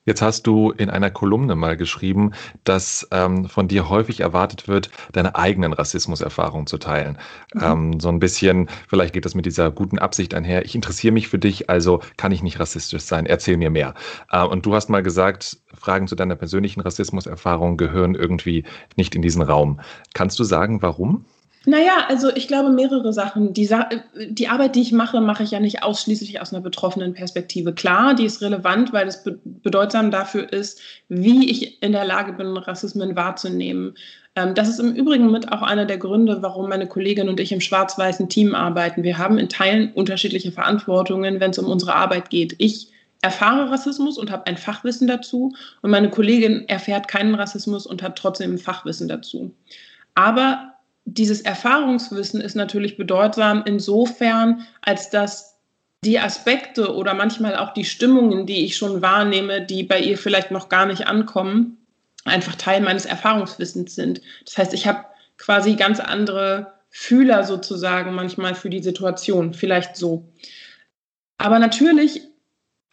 [0.09, 2.33] Jetzt hast du in einer Kolumne mal geschrieben,
[2.65, 7.19] dass ähm, von dir häufig erwartet wird, deine eigenen Rassismuserfahrungen zu teilen.
[7.53, 7.63] Mhm.
[7.63, 10.65] Ähm, so ein bisschen, vielleicht geht das mit dieser guten Absicht einher.
[10.65, 13.27] Ich interessiere mich für dich, also kann ich nicht rassistisch sein.
[13.27, 13.93] Erzähl mir mehr.
[14.31, 18.65] Äh, und du hast mal gesagt, Fragen zu deiner persönlichen Rassismuserfahrung gehören irgendwie
[18.97, 19.81] nicht in diesen Raum.
[20.15, 21.27] Kannst du sagen, warum?
[21.69, 23.53] Naja, also ich glaube mehrere Sachen.
[23.53, 23.91] Die, Sa
[24.31, 27.75] die Arbeit, die ich mache, mache ich ja nicht ausschließlich aus einer betroffenen Perspektive.
[27.75, 32.33] Klar, die ist relevant, weil es be bedeutsam dafür ist, wie ich in der Lage
[32.33, 33.97] bin, Rassismen wahrzunehmen.
[34.35, 37.53] Ähm, das ist im Übrigen mit auch einer der Gründe, warum meine Kollegin und ich
[37.53, 39.03] im schwarz-weißen Team arbeiten.
[39.03, 42.55] Wir haben in Teilen unterschiedliche Verantwortungen, wenn es um unsere Arbeit geht.
[42.57, 42.89] Ich
[43.21, 45.53] erfahre Rassismus und habe ein Fachwissen dazu
[45.83, 49.55] und meine Kollegin erfährt keinen Rassismus und hat trotzdem ein Fachwissen dazu.
[50.15, 50.68] Aber
[51.15, 55.57] dieses Erfahrungswissen ist natürlich bedeutsam insofern, als dass
[56.05, 60.51] die Aspekte oder manchmal auch die Stimmungen, die ich schon wahrnehme, die bei ihr vielleicht
[60.51, 61.79] noch gar nicht ankommen,
[62.25, 64.21] einfach Teil meines Erfahrungswissens sind.
[64.45, 65.07] Das heißt, ich habe
[65.39, 70.29] quasi ganz andere Fühler sozusagen manchmal für die Situation, vielleicht so.
[71.39, 72.23] Aber natürlich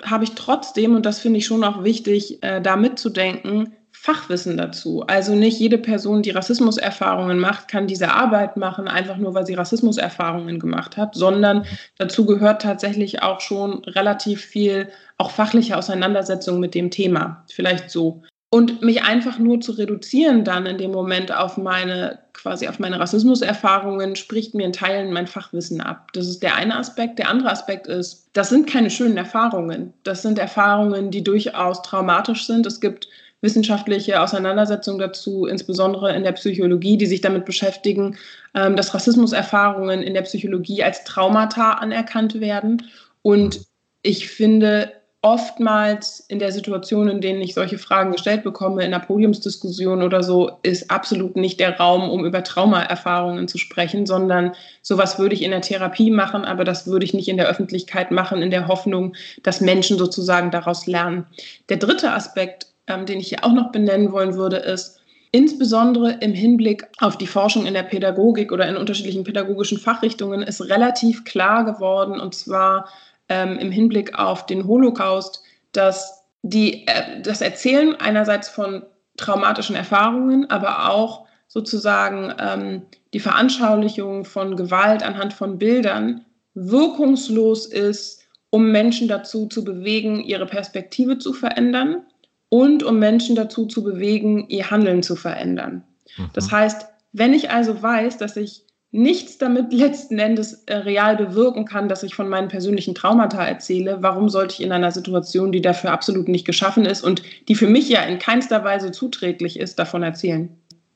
[0.03, 3.73] habe ich trotzdem, und das finde ich schon auch wichtig, äh, da mitzudenken,
[4.05, 5.03] Fachwissen dazu.
[5.07, 9.55] Also nicht jede Person, die Rassismuserfahrungen macht, kann diese Arbeit machen, einfach nur weil sie
[9.55, 11.65] Rassismuserfahrungen gemacht hat, sondern
[11.97, 17.43] dazu gehört tatsächlich auch schon relativ viel auch fachliche Auseinandersetzung mit dem Thema.
[17.49, 18.21] Vielleicht so.
[18.51, 22.99] Und mich einfach nur zu reduzieren dann in dem Moment auf meine quasi auf meine
[22.99, 26.09] Rassismuserfahrungen spricht mir in Teilen mein Fachwissen ab.
[26.13, 27.17] Das ist der eine Aspekt.
[27.17, 29.93] Der andere Aspekt ist, das sind keine schönen Erfahrungen.
[30.03, 32.67] Das sind Erfahrungen, die durchaus traumatisch sind.
[32.67, 33.07] Es gibt
[33.45, 38.17] wissenschaftliche Auseinandersetzungen dazu, insbesondere in der Psychologie, die sich damit beschäftigen,
[38.53, 42.83] ähm, dass Rassismuserfahrungen in der Psychologie als Traumata anerkannt werden.
[43.21, 43.61] Und
[44.01, 44.91] ich finde,
[45.25, 50.21] oftmals in der Situation, in denen ich solche Fragen gestellt bekomme, in einer Podiumsdiskussion oder
[50.21, 54.51] so, ist absolut nicht der Raum, um über Traumaerfahrungen zu sprechen, sondern
[54.83, 58.11] sowas würde ich in der Therapie machen, aber das würde ich nicht in der Öffentlichkeit
[58.11, 61.25] machen, in der Hoffnung, dass Menschen sozusagen daraus lernen.
[61.69, 64.99] Der dritte Aspekt ähm, den ich hier auch noch benennen wollen würde, ist,
[65.31, 70.61] insbesondere im Hinblick auf die Forschung in der Pädagogik oder in unterschiedlichen pädagogischen Fachrichtungen ist
[70.61, 72.87] relativ klar geworden, und zwar
[73.27, 75.41] ähm, im Hinblick auf den Holocaust,
[75.73, 78.83] dass die, äh, das Erzählen einerseits von
[79.17, 82.81] traumatischen Erfahrungen, aber auch sozusagen ähm,
[83.13, 90.45] die Veranschaulichung von Gewalt anhand von Bildern wirkungslos ist, um Menschen dazu zu bewegen, ihre
[90.45, 92.03] Perspektive zu verändern
[92.49, 95.83] und um Menschen dazu zu bewegen, ihr Handeln zu verändern.
[96.17, 96.29] Mhm.
[96.33, 101.65] Das heißt, wenn ich also weiß, dass ich nichts damit letzten Endes äh, real bewirken
[101.65, 105.61] kann, dass ich von meinen persönlichen Traumata erzähle, warum sollte ich in einer Situation, die
[105.61, 109.79] dafür absolut nicht geschaffen ist und die für mich ja in keinster Weise zuträglich ist,
[109.79, 110.49] davon erzählen?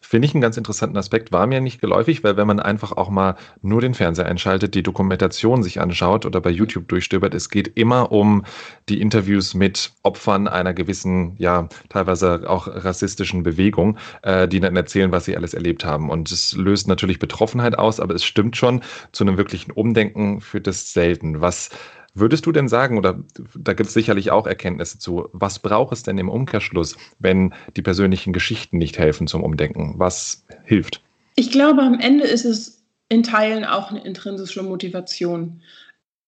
[0.10, 3.12] Finde ich einen ganz interessanten Aspekt, war mir nicht geläufig, weil wenn man einfach auch
[3.12, 7.78] mal nur den Fernseher einschaltet, die Dokumentation sich anschaut oder bei YouTube durchstöbert, es geht
[7.78, 8.43] immer um
[8.89, 15.12] die Interviews mit Opfern einer gewissen, ja, teilweise auch rassistischen Bewegung, äh, die dann erzählen,
[15.12, 16.10] was sie alles erlebt haben.
[16.10, 20.65] Und es löst natürlich Betroffenheit aus, aber es stimmt schon, zu einem wirklichen Umdenken führt
[20.65, 21.39] es selten.
[21.39, 21.69] Was
[22.13, 23.24] Würdest du denn sagen, oder
[23.56, 27.82] da gibt es sicherlich auch Erkenntnisse zu, was braucht es denn im Umkehrschluss, wenn die
[27.82, 29.95] persönlichen Geschichten nicht helfen zum Umdenken?
[29.98, 31.02] Was hilft?
[31.36, 35.62] Ich glaube, am Ende ist es in Teilen auch eine intrinsische Motivation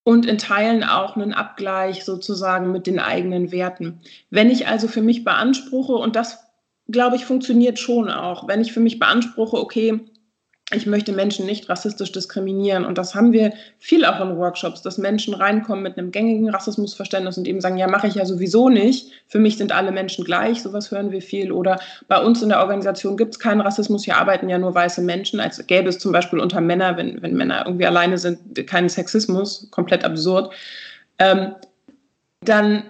[0.04, 4.02] und in Teilen auch einen Abgleich sozusagen mit den eigenen Werten.
[4.30, 6.40] Wenn ich also für mich beanspruche, und das
[6.90, 10.00] glaube ich funktioniert schon auch, wenn ich für mich beanspruche, okay,
[10.74, 12.86] ich möchte Menschen nicht rassistisch diskriminieren.
[12.86, 17.38] Und das haben wir viel auch in Workshops, dass Menschen reinkommen mit einem gängigen Rassismusverständnis
[17.38, 19.12] und eben sagen, ja, mache ich ja sowieso nicht.
[19.28, 20.62] Für mich sind alle Menschen gleich.
[20.62, 21.52] Sowas hören wir viel.
[21.52, 24.06] Oder bei uns in der Organisation gibt es keinen Rassismus.
[24.06, 25.40] Hier arbeiten ja nur weiße Menschen.
[25.40, 29.70] Als gäbe es zum Beispiel unter Männern, wenn, wenn Männer irgendwie alleine sind, keinen Sexismus.
[29.72, 30.54] Komplett absurd.
[31.20, 31.56] Ähm,
[32.44, 32.84] dann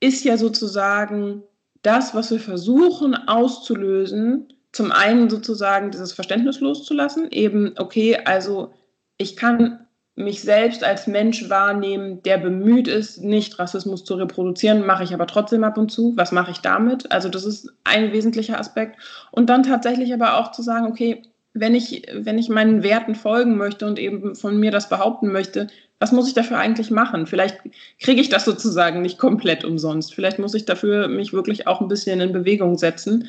[0.00, 1.42] ist ja sozusagen
[1.82, 8.74] das, was wir versuchen auszulösen, zum einen sozusagen dieses Verständnis loszulassen, eben, okay, also
[9.16, 15.04] ich kann mich selbst als Mensch wahrnehmen, der bemüht ist, nicht Rassismus zu reproduzieren, mache
[15.04, 16.12] ich aber trotzdem ab und zu.
[16.16, 17.10] Was mache ich damit?
[17.10, 18.98] Also das ist ein wesentlicher Aspekt.
[19.32, 23.56] Und dann tatsächlich aber auch zu sagen, okay, wenn ich, wenn ich meinen Werten folgen
[23.56, 25.68] möchte und eben von mir das behaupten möchte,
[26.00, 27.26] was muss ich dafür eigentlich machen?
[27.26, 27.58] Vielleicht
[28.00, 30.14] kriege ich das sozusagen nicht komplett umsonst.
[30.14, 33.28] Vielleicht muss ich dafür mich wirklich auch ein bisschen in Bewegung setzen.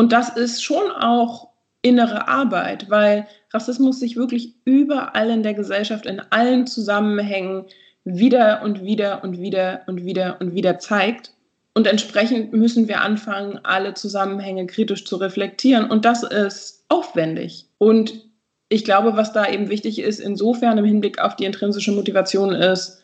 [0.00, 1.50] Und das ist schon auch
[1.82, 7.66] innere Arbeit, weil Rassismus sich wirklich überall in der Gesellschaft, in allen Zusammenhängen
[8.04, 11.34] wieder und wieder und wieder und wieder und wieder zeigt.
[11.74, 15.90] Und entsprechend müssen wir anfangen, alle Zusammenhänge kritisch zu reflektieren.
[15.90, 17.66] Und das ist aufwendig.
[17.76, 18.24] Und
[18.70, 23.02] ich glaube, was da eben wichtig ist, insofern im Hinblick auf die intrinsische Motivation ist,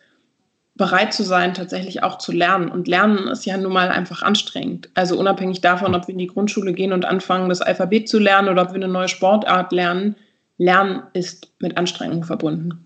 [0.76, 2.70] bereit zu sein, tatsächlich auch zu lernen.
[2.70, 4.90] Und Lernen ist ja nun mal einfach anstrengend.
[4.94, 8.48] Also unabhängig davon, ob wir in die Grundschule gehen und anfangen, das Alphabet zu lernen
[8.48, 10.16] oder ob wir eine neue Sportart lernen,
[10.58, 12.82] Lernen ist mit Anstrengung verbunden.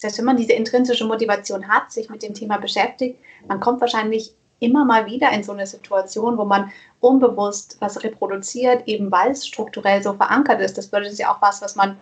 [0.00, 3.80] Das heißt, wenn man diese intrinsische Motivation hat, sich mit dem Thema beschäftigt, man kommt
[3.80, 6.70] wahrscheinlich immer mal wieder in so eine Situation, wo man
[7.00, 10.78] unbewusst was reproduziert, eben weil es strukturell so verankert ist.
[10.78, 11.96] Das bedeutet ja auch was, was man,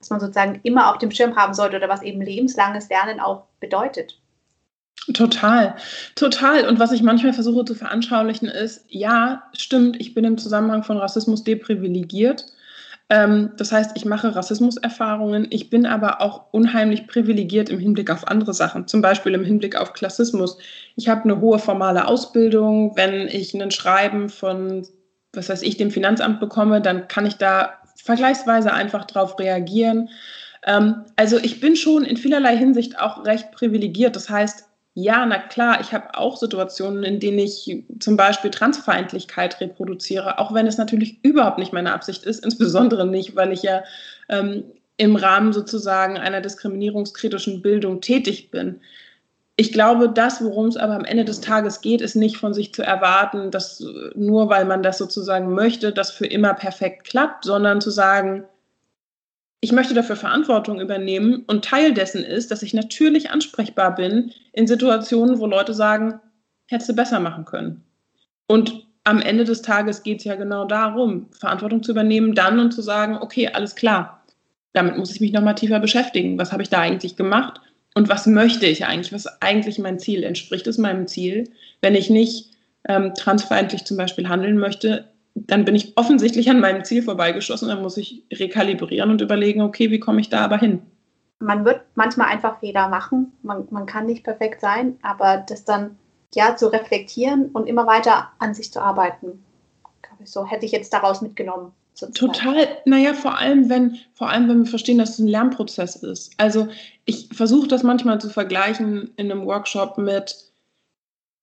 [0.00, 3.44] was man sozusagen immer auf dem Schirm haben sollte oder was eben lebenslanges Lernen auch
[3.60, 4.21] bedeutet.
[5.14, 5.74] Total,
[6.14, 6.68] total.
[6.68, 10.96] Und was ich manchmal versuche zu veranschaulichen ist, ja, stimmt, ich bin im Zusammenhang von
[10.96, 12.46] Rassismus deprivilegiert.
[13.10, 18.28] Ähm, das heißt, ich mache Rassismuserfahrungen, ich bin aber auch unheimlich privilegiert im Hinblick auf
[18.28, 20.56] andere Sachen, zum Beispiel im Hinblick auf Klassismus.
[20.94, 22.96] Ich habe eine hohe formale Ausbildung.
[22.96, 24.86] Wenn ich ein Schreiben von,
[25.32, 30.08] was weiß ich, dem Finanzamt bekomme, dann kann ich da vergleichsweise einfach darauf reagieren.
[30.64, 34.14] Ähm, also ich bin schon in vielerlei Hinsicht auch recht privilegiert.
[34.14, 39.58] Das heißt, ja, na klar, ich habe auch Situationen, in denen ich zum Beispiel Transfeindlichkeit
[39.60, 43.82] reproduziere, auch wenn es natürlich überhaupt nicht meine Absicht ist, insbesondere nicht, weil ich ja
[44.28, 44.64] ähm,
[44.98, 48.80] im Rahmen sozusagen einer diskriminierungskritischen Bildung tätig bin.
[49.56, 52.74] Ich glaube, das, worum es aber am Ende des Tages geht, ist nicht von sich
[52.74, 57.80] zu erwarten, dass nur weil man das sozusagen möchte, das für immer perfekt klappt, sondern
[57.80, 58.44] zu sagen,
[59.64, 64.66] ich möchte dafür Verantwortung übernehmen und Teil dessen ist, dass ich natürlich ansprechbar bin in
[64.66, 66.20] Situationen, wo Leute sagen,
[66.66, 67.84] hättest du besser machen können.
[68.48, 72.72] Und am Ende des Tages geht es ja genau darum, Verantwortung zu übernehmen, dann und
[72.72, 74.24] zu sagen, okay, alles klar,
[74.72, 76.38] damit muss ich mich nochmal tiefer beschäftigen.
[76.38, 77.60] Was habe ich da eigentlich gemacht?
[77.94, 79.12] Und was möchte ich eigentlich?
[79.12, 80.24] Was ist eigentlich mein Ziel?
[80.24, 81.48] Entspricht es meinem Ziel?
[81.82, 82.50] Wenn ich nicht
[82.88, 87.68] ähm, transfeindlich zum Beispiel handeln möchte, dann bin ich offensichtlich an meinem Ziel vorbeigeschossen.
[87.68, 90.82] Dann muss ich rekalibrieren und überlegen, okay, wie komme ich da aber hin?
[91.38, 93.32] Man wird manchmal einfach Fehler machen.
[93.42, 95.98] Man, man kann nicht perfekt sein, aber das dann
[96.34, 99.44] ja zu reflektieren und immer weiter an sich zu arbeiten,
[100.02, 101.72] glaube ich, so hätte ich jetzt daraus mitgenommen.
[101.94, 102.32] Sozusagen.
[102.32, 106.32] Total, naja, vor allem, wenn, vor allem, wenn wir verstehen, dass es ein Lernprozess ist.
[106.38, 106.68] Also
[107.04, 110.52] ich versuche das manchmal zu vergleichen in einem Workshop mit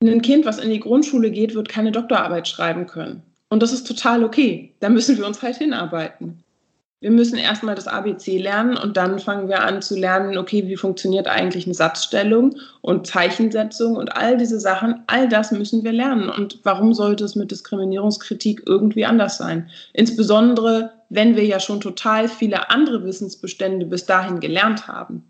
[0.02, 3.22] einem Kind, was in die Grundschule geht, wird keine Doktorarbeit schreiben können.
[3.50, 4.74] Und das ist total okay.
[4.80, 6.44] Da müssen wir uns halt hinarbeiten.
[7.02, 10.76] Wir müssen erstmal das ABC lernen und dann fangen wir an zu lernen, okay, wie
[10.76, 15.02] funktioniert eigentlich eine Satzstellung und Zeichensetzung und all diese Sachen.
[15.08, 16.30] All das müssen wir lernen.
[16.30, 19.70] Und warum sollte es mit Diskriminierungskritik irgendwie anders sein?
[19.94, 25.29] Insbesondere, wenn wir ja schon total viele andere Wissensbestände bis dahin gelernt haben.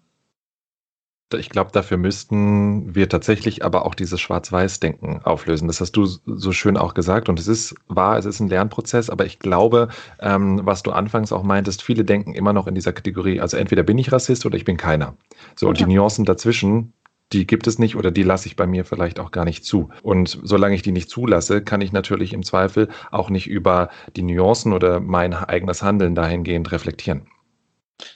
[1.38, 5.68] Ich glaube, dafür müssten wir tatsächlich aber auch dieses Schwarz-Weiß-Denken auflösen.
[5.68, 7.30] Das hast du so schön auch gesagt.
[7.30, 9.90] Und es ist wahr, es ist ein Lernprozess, aber ich glaube,
[10.20, 13.84] ähm, was du anfangs auch meintest, viele denken immer noch in dieser Kategorie, also entweder
[13.84, 15.16] bin ich Rassist oder ich bin keiner.
[15.56, 16.94] So, und die Nuancen dazwischen,
[17.32, 19.90] die gibt es nicht oder die lasse ich bei mir vielleicht auch gar nicht zu.
[20.02, 24.24] Und solange ich die nicht zulasse, kann ich natürlich im Zweifel auch nicht über die
[24.24, 27.28] Nuancen oder mein eigenes Handeln dahingehend reflektieren.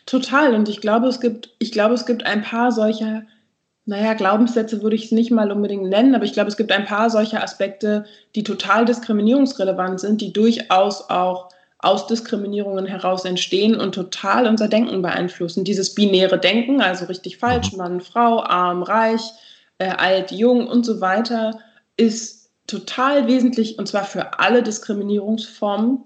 [0.06, 0.54] Total.
[0.54, 3.24] Und ich glaube, es gibt, ich glaube, es gibt ein paar solcher,
[3.86, 6.86] naja, Glaubenssätze würde ich es nicht mal unbedingt nennen, aber ich glaube, es gibt ein
[6.86, 13.94] paar solcher Aspekte, die total diskriminierungsrelevant sind, die durchaus auch aus Diskriminierungen heraus entstehen und
[13.94, 15.66] total unser Denken beeinflussen.
[15.66, 17.78] Dieses binäre Denken, also richtig falsch, mhm.
[17.78, 19.22] Mann, Frau, arm, reich,
[19.80, 21.60] äh, alt, jung und so weiter,
[21.98, 26.06] ist total wesentlich und zwar für alle Diskriminierungsformen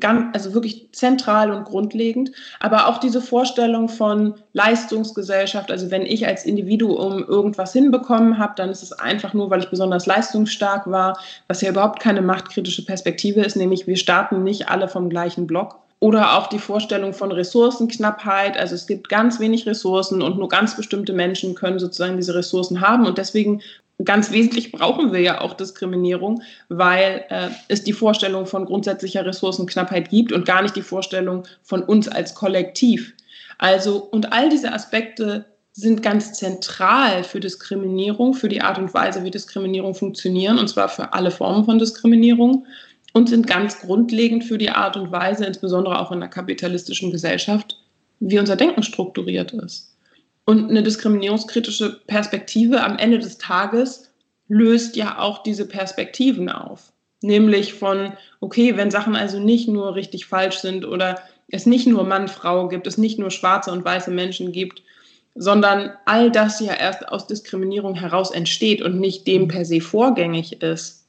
[0.00, 6.26] ganz, also wirklich zentral und grundlegend, aber auch diese Vorstellung von Leistungsgesellschaft, also wenn ich
[6.26, 11.18] als Individuum irgendwas hinbekommen habe, dann ist es einfach nur, weil ich besonders leistungsstark war,
[11.48, 15.80] was ja überhaupt keine machtkritische Perspektive ist, nämlich wir starten nicht alle vom gleichen Block.
[15.98, 18.58] Oder auch die Vorstellung von Ressourcenknappheit.
[18.58, 22.82] Also es gibt ganz wenig Ressourcen und nur ganz bestimmte Menschen können sozusagen diese Ressourcen
[22.82, 23.06] haben.
[23.06, 23.62] Und deswegen
[24.04, 30.10] ganz wesentlich brauchen wir ja auch Diskriminierung, weil äh, es die Vorstellung von grundsätzlicher Ressourcenknappheit
[30.10, 33.14] gibt und gar nicht die Vorstellung von uns als Kollektiv.
[33.58, 39.24] Also, und all diese Aspekte sind ganz zentral für Diskriminierung, für die Art und Weise,
[39.24, 42.66] wie Diskriminierung funktionieren, und zwar für alle Formen von Diskriminierung,
[43.12, 47.78] und sind ganz grundlegend für die Art und Weise, insbesondere auch in einer kapitalistischen Gesellschaft,
[48.20, 49.95] wie unser Denken strukturiert ist.
[50.46, 54.10] Und eine diskriminierungskritische Perspektive am Ende des Tages
[54.48, 56.92] löst ja auch diese Perspektiven auf.
[57.20, 62.04] Nämlich von, okay, wenn Sachen also nicht nur richtig falsch sind oder es nicht nur
[62.04, 64.82] Mann, Frau gibt, es nicht nur schwarze und weiße Menschen gibt,
[65.34, 70.62] sondern all das ja erst aus Diskriminierung heraus entsteht und nicht dem per se vorgängig
[70.62, 71.06] ist.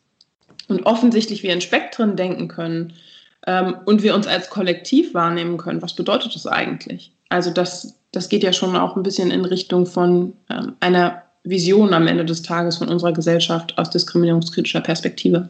[0.67, 2.93] Und offensichtlich wir in Spektren denken können
[3.45, 5.82] ähm, und wir uns als Kollektiv wahrnehmen können.
[5.84, 7.12] Was bedeutet das eigentlich?
[7.29, 11.93] Also das, das geht ja schon auch ein bisschen in Richtung von ähm, einer Vision
[11.93, 15.49] am Ende des Tages von unserer Gesellschaft aus diskriminierungskritischer Perspektive.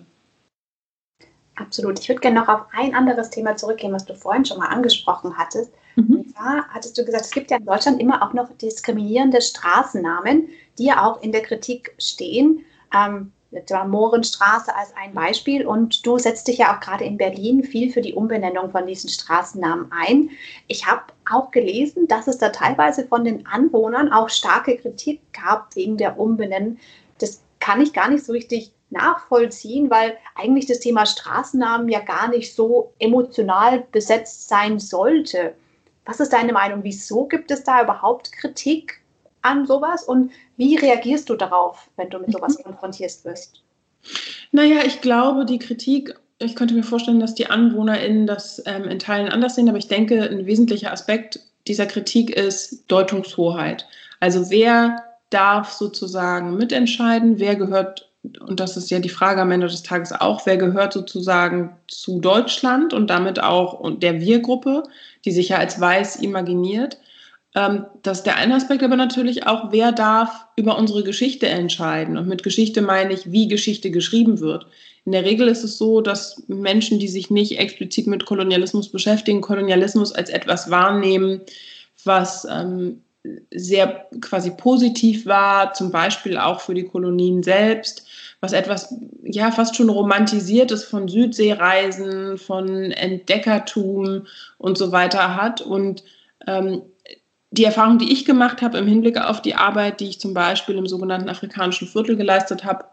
[1.55, 1.99] Absolut.
[1.99, 5.37] Ich würde gerne noch auf ein anderes Thema zurückgehen, was du vorhin schon mal angesprochen
[5.37, 5.71] hattest.
[5.95, 6.17] Mhm.
[6.17, 10.49] Und zwar hattest du gesagt, es gibt ja in Deutschland immer auch noch diskriminierende Straßennamen,
[10.77, 12.59] die ja auch in der Kritik stehen.
[12.93, 15.65] Ähm, etwa Mohrenstraße als ein Beispiel.
[15.65, 19.09] Und du setzt dich ja auch gerade in Berlin viel für die Umbenennung von diesen
[19.09, 20.29] Straßennamen ein.
[20.67, 25.75] Ich habe auch gelesen, dass es da teilweise von den Anwohnern auch starke Kritik gab
[25.75, 26.77] wegen der Umbenennung.
[27.19, 32.29] Das kann ich gar nicht so richtig nachvollziehen, weil eigentlich das Thema Straßennamen ja gar
[32.29, 35.55] nicht so emotional besetzt sein sollte.
[36.05, 36.83] Was ist deine Meinung?
[36.83, 39.01] Wieso gibt es da überhaupt Kritik
[39.41, 42.63] an sowas und wie reagierst du darauf, wenn du mit sowas mhm.
[42.63, 43.61] konfrontiert wirst?
[44.51, 48.99] Naja, ich glaube, die Kritik, ich könnte mir vorstellen, dass die AnwohnerInnen das ähm, in
[48.99, 53.87] Teilen anders sehen, aber ich denke, ein wesentlicher Aspekt dieser Kritik ist Deutungshoheit.
[54.19, 59.67] Also wer darf sozusagen mitentscheiden, wer gehört, und das ist ja die Frage am Ende
[59.67, 64.83] des Tages auch, wer gehört sozusagen zu Deutschland und damit auch der Wir-Gruppe,
[65.25, 66.97] die sich ja als weiß imaginiert
[67.57, 72.15] ähm, das ist der eine Aspekt, aber natürlich auch, wer darf über unsere Geschichte entscheiden.
[72.15, 74.67] Und mit Geschichte meine ich, wie Geschichte geschrieben wird.
[75.05, 79.41] In der Regel ist es so, dass Menschen, die sich nicht explizit mit Kolonialismus beschäftigen,
[79.41, 81.41] Kolonialismus als etwas wahrnehmen,
[82.03, 83.01] was ähm,
[83.51, 88.05] sehr quasi positiv war, zum Beispiel auch für die Kolonien selbst,
[88.39, 88.93] was etwas
[89.23, 94.27] ja fast schon romantisiertes von Südseereisen, von Entdeckertum
[94.59, 96.03] und so weiter hat und
[96.45, 96.83] ähm,
[97.51, 100.75] die Erfahrung, die ich gemacht habe im Hinblick auf die Arbeit, die ich zum Beispiel
[100.75, 102.85] im sogenannten afrikanischen Viertel geleistet habe,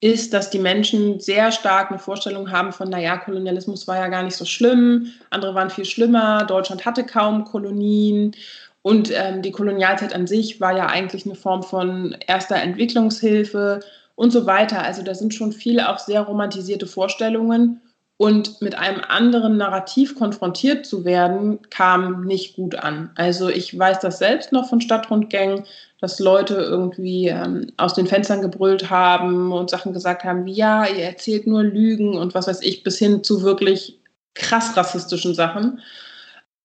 [0.00, 4.22] ist, dass die Menschen sehr stark eine Vorstellung haben von, naja, Kolonialismus war ja gar
[4.22, 8.36] nicht so schlimm, andere waren viel schlimmer, Deutschland hatte kaum Kolonien
[8.82, 13.80] und ähm, die Kolonialzeit an sich war ja eigentlich eine Form von erster Entwicklungshilfe
[14.14, 14.82] und so weiter.
[14.82, 17.80] Also da sind schon viele auch sehr romantisierte Vorstellungen
[18.18, 23.10] und mit einem anderen Narrativ konfrontiert zu werden, kam nicht gut an.
[23.14, 25.64] Also ich weiß das selbst noch von Stadtrundgängen,
[26.00, 30.84] dass Leute irgendwie ähm, aus den Fenstern gebrüllt haben und Sachen gesagt haben wie, ja,
[30.84, 34.00] ihr erzählt nur Lügen und was weiß ich, bis hin zu wirklich
[34.34, 35.80] krass rassistischen Sachen,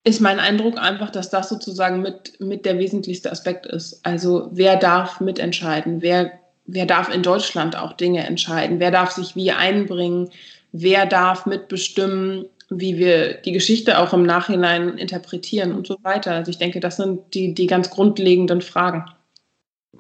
[0.04, 4.04] ist mein Eindruck einfach, dass das sozusagen mit, mit der wesentlichste Aspekt ist.
[4.04, 6.02] Also wer darf mitentscheiden?
[6.02, 6.32] Wer,
[6.66, 8.80] wer darf in Deutschland auch Dinge entscheiden?
[8.80, 10.32] Wer darf sich wie einbringen?
[10.74, 16.34] Wer darf mitbestimmen, wie wir die Geschichte auch im Nachhinein interpretieren und so weiter.
[16.34, 19.06] Also ich denke, das sind die, die ganz grundlegenden Fragen.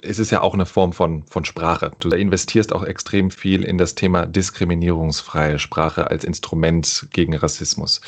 [0.01, 1.91] Es ist ja auch eine Form von, von Sprache.
[1.99, 8.01] Du investierst auch extrem viel in das Thema diskriminierungsfreie Sprache als Instrument gegen Rassismus.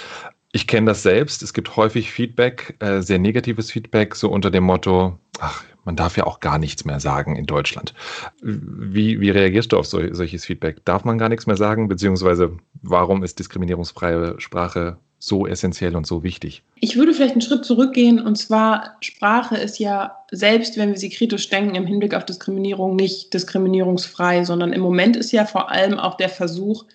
[0.51, 1.43] Ich kenne das selbst.
[1.43, 6.17] Es gibt häufig Feedback, äh, sehr negatives Feedback, so unter dem Motto, ach, man darf
[6.17, 7.93] ja auch gar nichts mehr sagen in Deutschland.
[8.41, 10.83] Wie, wie reagierst du auf so, solches Feedback?
[10.83, 11.87] Darf man gar nichts mehr sagen?
[11.87, 16.63] Beziehungsweise warum ist diskriminierungsfreie Sprache so essentiell und so wichtig?
[16.81, 21.09] Ich würde vielleicht einen Schritt zurückgehen und zwar, Sprache ist ja selbst, wenn wir sie
[21.09, 25.97] kritisch denken, im Hinblick auf Diskriminierung nicht diskriminierungsfrei, sondern im Moment ist ja vor allem
[25.99, 26.85] auch der Versuch,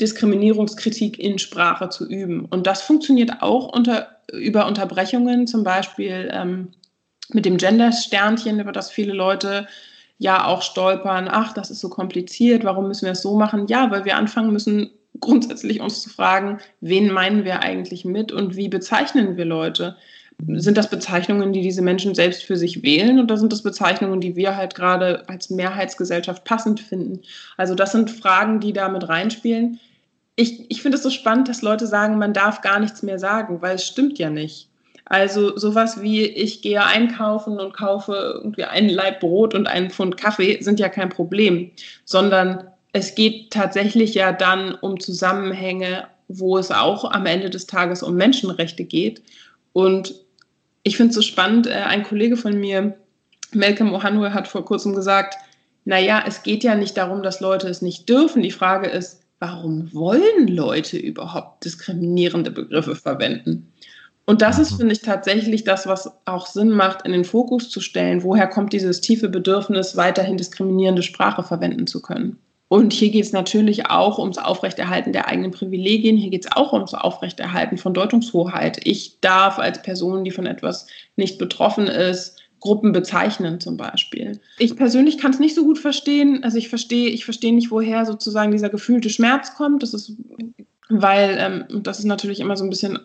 [0.00, 2.44] Diskriminierungskritik in Sprache zu üben.
[2.44, 6.68] Und das funktioniert auch unter, über Unterbrechungen, zum Beispiel ähm,
[7.32, 9.66] mit dem Gender-Sternchen, über das viele Leute
[10.18, 13.66] ja auch stolpern, ach, das ist so kompliziert, warum müssen wir es so machen?
[13.68, 18.56] Ja, weil wir anfangen müssen, grundsätzlich uns zu fragen, wen meinen wir eigentlich mit und
[18.56, 19.96] wie bezeichnen wir Leute?
[20.56, 24.36] Sind das Bezeichnungen, die diese Menschen selbst für sich wählen oder sind das Bezeichnungen, die
[24.36, 27.22] wir halt gerade als Mehrheitsgesellschaft passend finden?
[27.56, 29.80] Also das sind Fragen, die da mit reinspielen.
[30.34, 33.62] Ich, ich finde es so spannend, dass Leute sagen, man darf gar nichts mehr sagen,
[33.62, 34.68] weil es stimmt ja nicht.
[35.08, 40.16] Also sowas wie ich gehe einkaufen und kaufe irgendwie einen Laib Brot und einen Pfund
[40.16, 41.70] Kaffee sind ja kein Problem,
[42.04, 48.02] sondern es geht tatsächlich ja dann um Zusammenhänge, wo es auch am Ende des Tages
[48.02, 49.22] um Menschenrechte geht.
[49.72, 50.14] Und
[50.82, 52.96] ich finde es so spannend, äh, ein Kollege von mir,
[53.52, 55.36] Malcolm Ohanwe, hat vor kurzem gesagt,
[55.84, 58.42] naja, es geht ja nicht darum, dass Leute es nicht dürfen.
[58.42, 63.72] Die Frage ist, warum wollen Leute überhaupt diskriminierende Begriffe verwenden?
[64.26, 67.80] Und das ist, finde ich, tatsächlich das, was auch Sinn macht, in den Fokus zu
[67.80, 68.24] stellen.
[68.24, 72.36] Woher kommt dieses tiefe Bedürfnis, weiterhin diskriminierende Sprache verwenden zu können?
[72.68, 76.16] Und hier geht es natürlich auch ums Aufrechterhalten der eigenen Privilegien.
[76.16, 78.80] Hier geht es auch ums Aufrechterhalten von Deutungshoheit.
[78.82, 84.40] Ich darf als Person, die von etwas nicht betroffen ist, Gruppen bezeichnen zum Beispiel.
[84.58, 86.42] Ich persönlich kann es nicht so gut verstehen.
[86.42, 89.84] Also ich verstehe, ich verstehe nicht, woher sozusagen dieser gefühlte Schmerz kommt.
[89.84, 90.14] Das ist,
[90.88, 92.98] weil, ähm, das ist natürlich immer so ein bisschen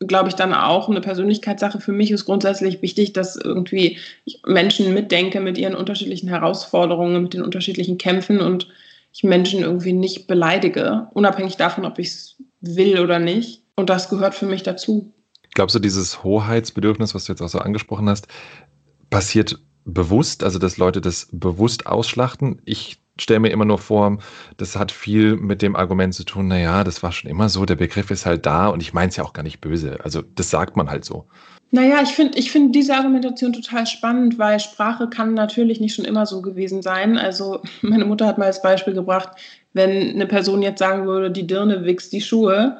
[0.00, 1.80] glaube ich, dann auch eine Persönlichkeitssache.
[1.80, 3.98] Für mich ist grundsätzlich wichtig, dass irgendwie
[4.46, 8.68] Menschen mitdenke mit ihren unterschiedlichen Herausforderungen, mit den unterschiedlichen Kämpfen und
[9.12, 13.62] ich Menschen irgendwie nicht beleidige, unabhängig davon, ob ich es will oder nicht.
[13.74, 15.12] Und das gehört für mich dazu.
[15.54, 18.28] Glaubst du, dieses Hoheitsbedürfnis, was du jetzt auch so angesprochen hast,
[19.10, 22.60] passiert bewusst, also dass Leute das bewusst ausschlachten?
[22.64, 24.18] Ich stelle mir immer nur vor,
[24.56, 27.76] das hat viel mit dem Argument zu tun, naja, das war schon immer so, der
[27.76, 29.98] Begriff ist halt da und ich meine es ja auch gar nicht böse.
[30.02, 31.26] Also das sagt man halt so.
[31.70, 36.06] Naja, ich finde ich find diese Argumentation total spannend, weil Sprache kann natürlich nicht schon
[36.06, 37.18] immer so gewesen sein.
[37.18, 39.30] Also meine Mutter hat mal als Beispiel gebracht,
[39.74, 42.78] wenn eine Person jetzt sagen würde, die Dirne wächst die Schuhe,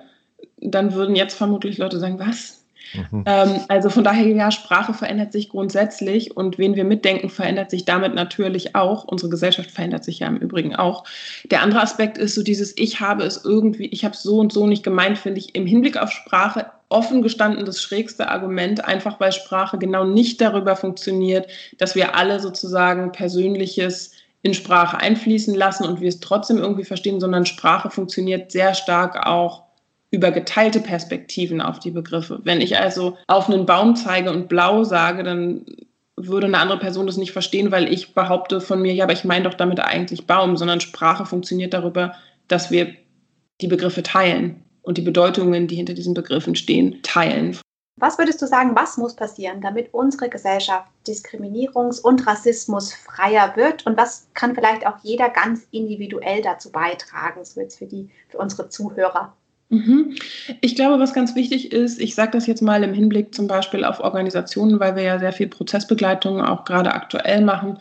[0.61, 2.58] dann würden jetzt vermutlich Leute sagen, was?
[2.95, 3.25] Mhm.
[3.27, 7.85] Ähm, also von daher, ja, Sprache verändert sich grundsätzlich und wen wir mitdenken, verändert sich
[7.85, 9.05] damit natürlich auch.
[9.05, 11.05] Unsere Gesellschaft verändert sich ja im Übrigen auch.
[11.51, 14.53] Der andere Aspekt ist so dieses, ich habe es irgendwie, ich habe es so und
[14.53, 19.21] so nicht gemeint, finde ich im Hinblick auf Sprache offen gestanden das schrägste Argument, einfach
[19.21, 24.13] weil Sprache genau nicht darüber funktioniert, dass wir alle sozusagen Persönliches
[24.43, 29.27] in Sprache einfließen lassen und wir es trotzdem irgendwie verstehen, sondern Sprache funktioniert sehr stark
[29.27, 29.68] auch
[30.11, 32.41] über geteilte Perspektiven auf die Begriffe.
[32.45, 35.67] Wenn ich also auf einen Baum zeige und blau sage, dann
[36.17, 39.25] würde eine andere Person das nicht verstehen, weil ich behaupte von mir, ja, aber ich
[39.25, 42.15] meine doch damit eigentlich Baum, sondern Sprache funktioniert darüber,
[42.49, 42.95] dass wir
[43.61, 47.57] die Begriffe teilen und die Bedeutungen, die hinter diesen Begriffen stehen, teilen.
[48.01, 53.87] Was würdest du sagen, was muss passieren, damit unsere Gesellschaft diskriminierungs- und rassismusfreier wird?
[53.87, 58.39] Und was kann vielleicht auch jeder ganz individuell dazu beitragen, so jetzt für, die, für
[58.39, 59.35] unsere Zuhörer?
[59.71, 60.17] Mhm.
[60.63, 63.85] Ich glaube, was ganz wichtig ist, ich sage das jetzt mal im Hinblick zum Beispiel
[63.85, 67.79] auf Organisationen, weil wir ja sehr viel Prozessbegleitung auch gerade aktuell machen,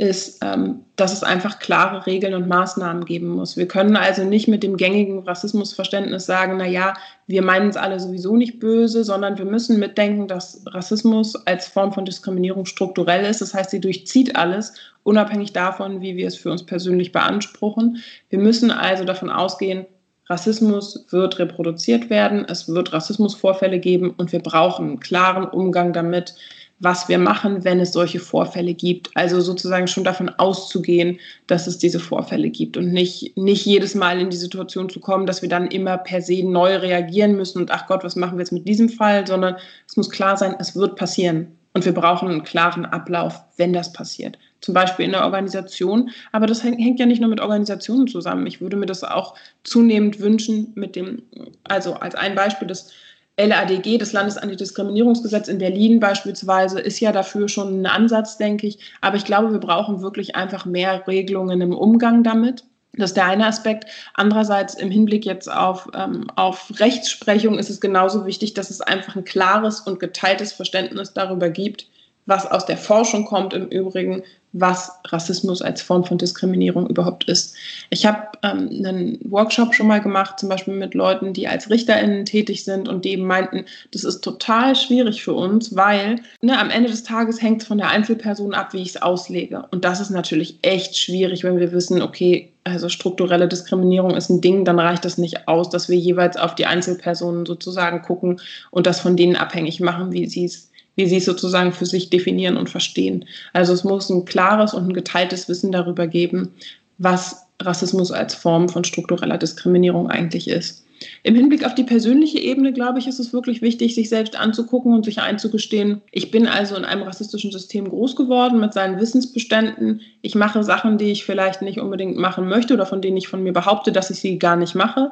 [0.00, 3.58] ist, ähm, dass es einfach klare Regeln und Maßnahmen geben muss.
[3.58, 6.94] Wir können also nicht mit dem gängigen Rassismusverständnis sagen, na ja,
[7.26, 11.92] wir meinen es alle sowieso nicht böse, sondern wir müssen mitdenken, dass Rassismus als Form
[11.92, 13.42] von Diskriminierung strukturell ist.
[13.42, 14.72] Das heißt, sie durchzieht alles,
[15.02, 17.98] unabhängig davon, wie wir es für uns persönlich beanspruchen.
[18.30, 19.84] Wir müssen also davon ausgehen,
[20.30, 26.36] Rassismus wird reproduziert werden, es wird Rassismusvorfälle geben und wir brauchen einen klaren Umgang damit,
[26.78, 29.10] was wir machen, wenn es solche Vorfälle gibt.
[29.14, 34.20] Also sozusagen schon davon auszugehen, dass es diese Vorfälle gibt und nicht, nicht jedes Mal
[34.20, 37.70] in die Situation zu kommen, dass wir dann immer per se neu reagieren müssen und
[37.70, 39.56] ach Gott, was machen wir jetzt mit diesem Fall, sondern
[39.86, 41.48] es muss klar sein, es wird passieren.
[41.72, 44.38] Und wir brauchen einen klaren Ablauf, wenn das passiert.
[44.60, 46.10] Zum Beispiel in der Organisation.
[46.32, 48.46] Aber das hängt ja nicht nur mit Organisationen zusammen.
[48.46, 49.34] Ich würde mir das auch
[49.64, 51.22] zunehmend wünschen mit dem,
[51.64, 52.90] also als ein Beispiel, das
[53.38, 58.78] LADG, das Landesantidiskriminierungsgesetz in Berlin beispielsweise, ist ja dafür schon ein Ansatz, denke ich.
[59.00, 62.64] Aber ich glaube, wir brauchen wirklich einfach mehr Regelungen im Umgang damit.
[62.94, 63.86] Das ist der eine Aspekt.
[64.14, 69.16] Andererseits im Hinblick jetzt auf, ähm, auf Rechtsprechung ist es genauso wichtig, dass es einfach
[69.16, 71.86] ein klares und geteiltes Verständnis darüber gibt,
[72.30, 74.22] was aus der Forschung kommt im Übrigen,
[74.52, 77.54] was Rassismus als Form von Diskriminierung überhaupt ist.
[77.90, 82.24] Ich habe ähm, einen Workshop schon mal gemacht, zum Beispiel mit Leuten, die als RichterInnen
[82.24, 86.90] tätig sind und die meinten, das ist total schwierig für uns, weil ne, am Ende
[86.90, 89.66] des Tages hängt es von der Einzelperson ab, wie ich es auslege.
[89.70, 94.40] Und das ist natürlich echt schwierig, wenn wir wissen, okay, also strukturelle Diskriminierung ist ein
[94.40, 98.86] Ding, dann reicht das nicht aus, dass wir jeweils auf die Einzelpersonen sozusagen gucken und
[98.86, 100.69] das von denen abhängig machen, wie sie es
[101.00, 103.24] wie sie es sozusagen für sich definieren und verstehen.
[103.52, 106.50] Also es muss ein klares und ein geteiltes Wissen darüber geben,
[106.98, 110.84] was Rassismus als Form von struktureller Diskriminierung eigentlich ist.
[111.22, 114.92] Im Hinblick auf die persönliche Ebene, glaube ich, ist es wirklich wichtig, sich selbst anzugucken
[114.92, 120.02] und sich einzugestehen, ich bin also in einem rassistischen System groß geworden mit seinen Wissensbeständen.
[120.20, 123.42] Ich mache Sachen, die ich vielleicht nicht unbedingt machen möchte oder von denen ich von
[123.42, 125.10] mir behaupte, dass ich sie gar nicht mache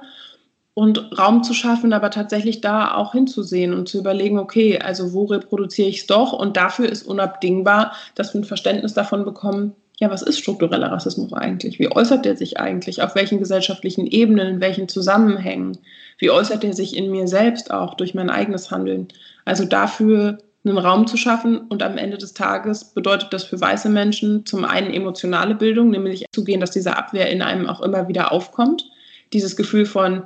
[0.79, 5.25] und Raum zu schaffen, aber tatsächlich da auch hinzusehen und zu überlegen, okay, also wo
[5.25, 6.33] reproduziere ich es doch?
[6.33, 11.33] Und dafür ist unabdingbar, dass wir ein Verständnis davon bekommen, ja, was ist struktureller Rassismus
[11.33, 11.81] eigentlich?
[11.81, 13.03] Wie äußert der sich eigentlich?
[13.03, 15.79] Auf welchen gesellschaftlichen Ebenen, in welchen Zusammenhängen?
[16.17, 19.09] Wie äußert er sich in mir selbst auch durch mein eigenes Handeln?
[19.45, 23.89] Also dafür einen Raum zu schaffen und am Ende des Tages bedeutet das für weiße
[23.89, 28.31] Menschen zum einen emotionale Bildung, nämlich zugehen, dass diese Abwehr in einem auch immer wieder
[28.31, 28.85] aufkommt.
[29.33, 30.23] Dieses Gefühl von,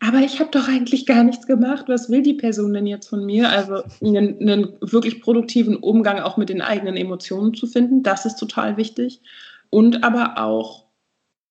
[0.00, 1.86] aber ich habe doch eigentlich gar nichts gemacht.
[1.88, 3.50] Was will die Person denn jetzt von mir?
[3.50, 8.36] Also einen, einen, wirklich produktiven Umgang auch mit den eigenen Emotionen zu finden, das ist
[8.36, 9.20] total wichtig.
[9.70, 10.84] Und aber auch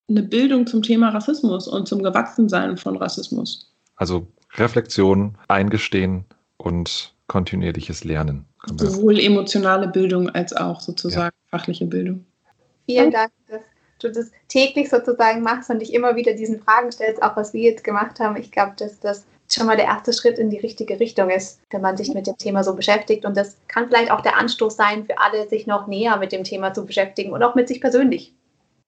[0.10, 3.74] eine Bildung zum Thema Rassismus und zum Gewachsensein von Rassismus.
[3.98, 6.24] Also Reflexion, Eingestehen
[6.56, 8.46] und kontinuierliches Lernen.
[8.78, 11.58] Sowohl emotionale Bildung als auch sozusagen ja.
[11.58, 12.26] fachliche Bildung.
[12.86, 13.62] Vielen Dank, dass
[14.00, 17.62] du das täglich sozusagen machst und dich immer wieder diesen Fragen stellst, auch was wir
[17.62, 18.38] jetzt gemacht haben.
[18.38, 21.82] Ich glaube, dass das schon mal der erste Schritt in die richtige Richtung ist, wenn
[21.82, 23.26] man sich mit dem Thema so beschäftigt.
[23.26, 26.44] Und das kann vielleicht auch der Anstoß sein für alle, sich noch näher mit dem
[26.44, 28.34] Thema zu beschäftigen und auch mit sich persönlich.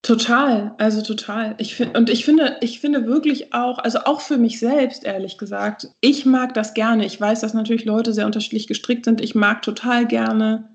[0.01, 1.55] Total, also total.
[1.57, 5.37] Ich find, und ich finde, ich finde wirklich auch, also auch für mich selbst, ehrlich
[5.37, 7.05] gesagt, ich mag das gerne.
[7.05, 9.19] Ich weiß, dass natürlich Leute sehr unterschiedlich gestrickt sind.
[9.19, 10.69] Ich mag total gerne,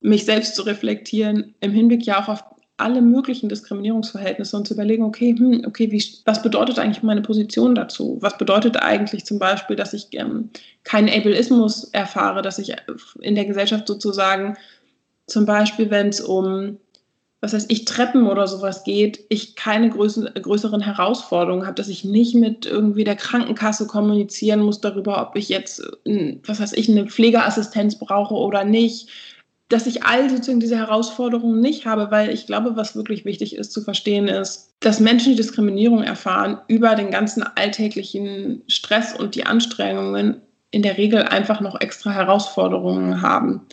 [0.00, 2.44] mich selbst zu reflektieren, im Hinblick ja auch auf
[2.78, 7.74] alle möglichen Diskriminierungsverhältnisse und zu überlegen, okay, hm, okay, wie, was bedeutet eigentlich meine Position
[7.74, 8.18] dazu?
[8.20, 10.50] Was bedeutet eigentlich zum Beispiel, dass ich ähm,
[10.84, 12.74] keinen Ableismus erfahre, dass ich
[13.20, 14.56] in der Gesellschaft sozusagen
[15.26, 16.78] zum Beispiel, wenn es um
[17.40, 22.34] was heißt ich, Treppen oder sowas geht, ich keine größeren, Herausforderungen habe, dass ich nicht
[22.34, 27.96] mit irgendwie der Krankenkasse kommunizieren muss darüber, ob ich jetzt, was weiß ich, eine Pflegeassistenz
[27.96, 29.08] brauche oder nicht,
[29.68, 33.72] dass ich all sozusagen diese Herausforderungen nicht habe, weil ich glaube, was wirklich wichtig ist
[33.72, 39.44] zu verstehen ist, dass Menschen, die Diskriminierung erfahren, über den ganzen alltäglichen Stress und die
[39.44, 40.40] Anstrengungen
[40.70, 43.66] in der Regel einfach noch extra Herausforderungen haben.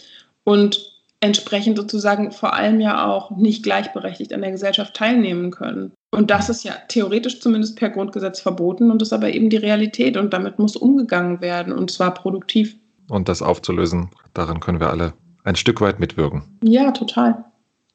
[0.44, 0.92] Und
[1.22, 5.92] entsprechend sozusagen vor allem ja auch nicht gleichberechtigt an der Gesellschaft teilnehmen können.
[6.12, 10.18] Und das ist ja theoretisch zumindest per Grundgesetz verboten und ist aber eben die Realität
[10.18, 12.76] und damit muss umgegangen werden und zwar produktiv.
[13.10, 15.14] Und das aufzulösen, daran können wir alle
[15.46, 16.44] ein Stück weit mitwirken.
[16.64, 17.46] Ja, total.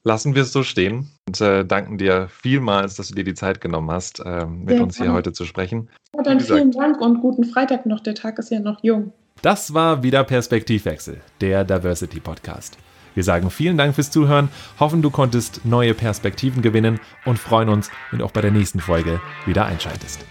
[0.03, 3.61] Lassen wir es so stehen und äh, danken dir vielmals, dass du dir die Zeit
[3.61, 5.91] genommen hast, äh, mit Sehr uns hier heute zu sprechen.
[6.17, 8.01] Ja, dann vielen Dank und guten Freitag noch.
[8.01, 9.13] Der Tag ist ja noch jung.
[9.43, 12.79] Das war wieder Perspektivwechsel, der Diversity Podcast.
[13.15, 14.49] Wir sagen vielen Dank fürs Zuhören,
[14.79, 18.81] hoffen du konntest neue Perspektiven gewinnen und freuen uns, wenn du auch bei der nächsten
[18.81, 20.25] Folge wieder einschaltest.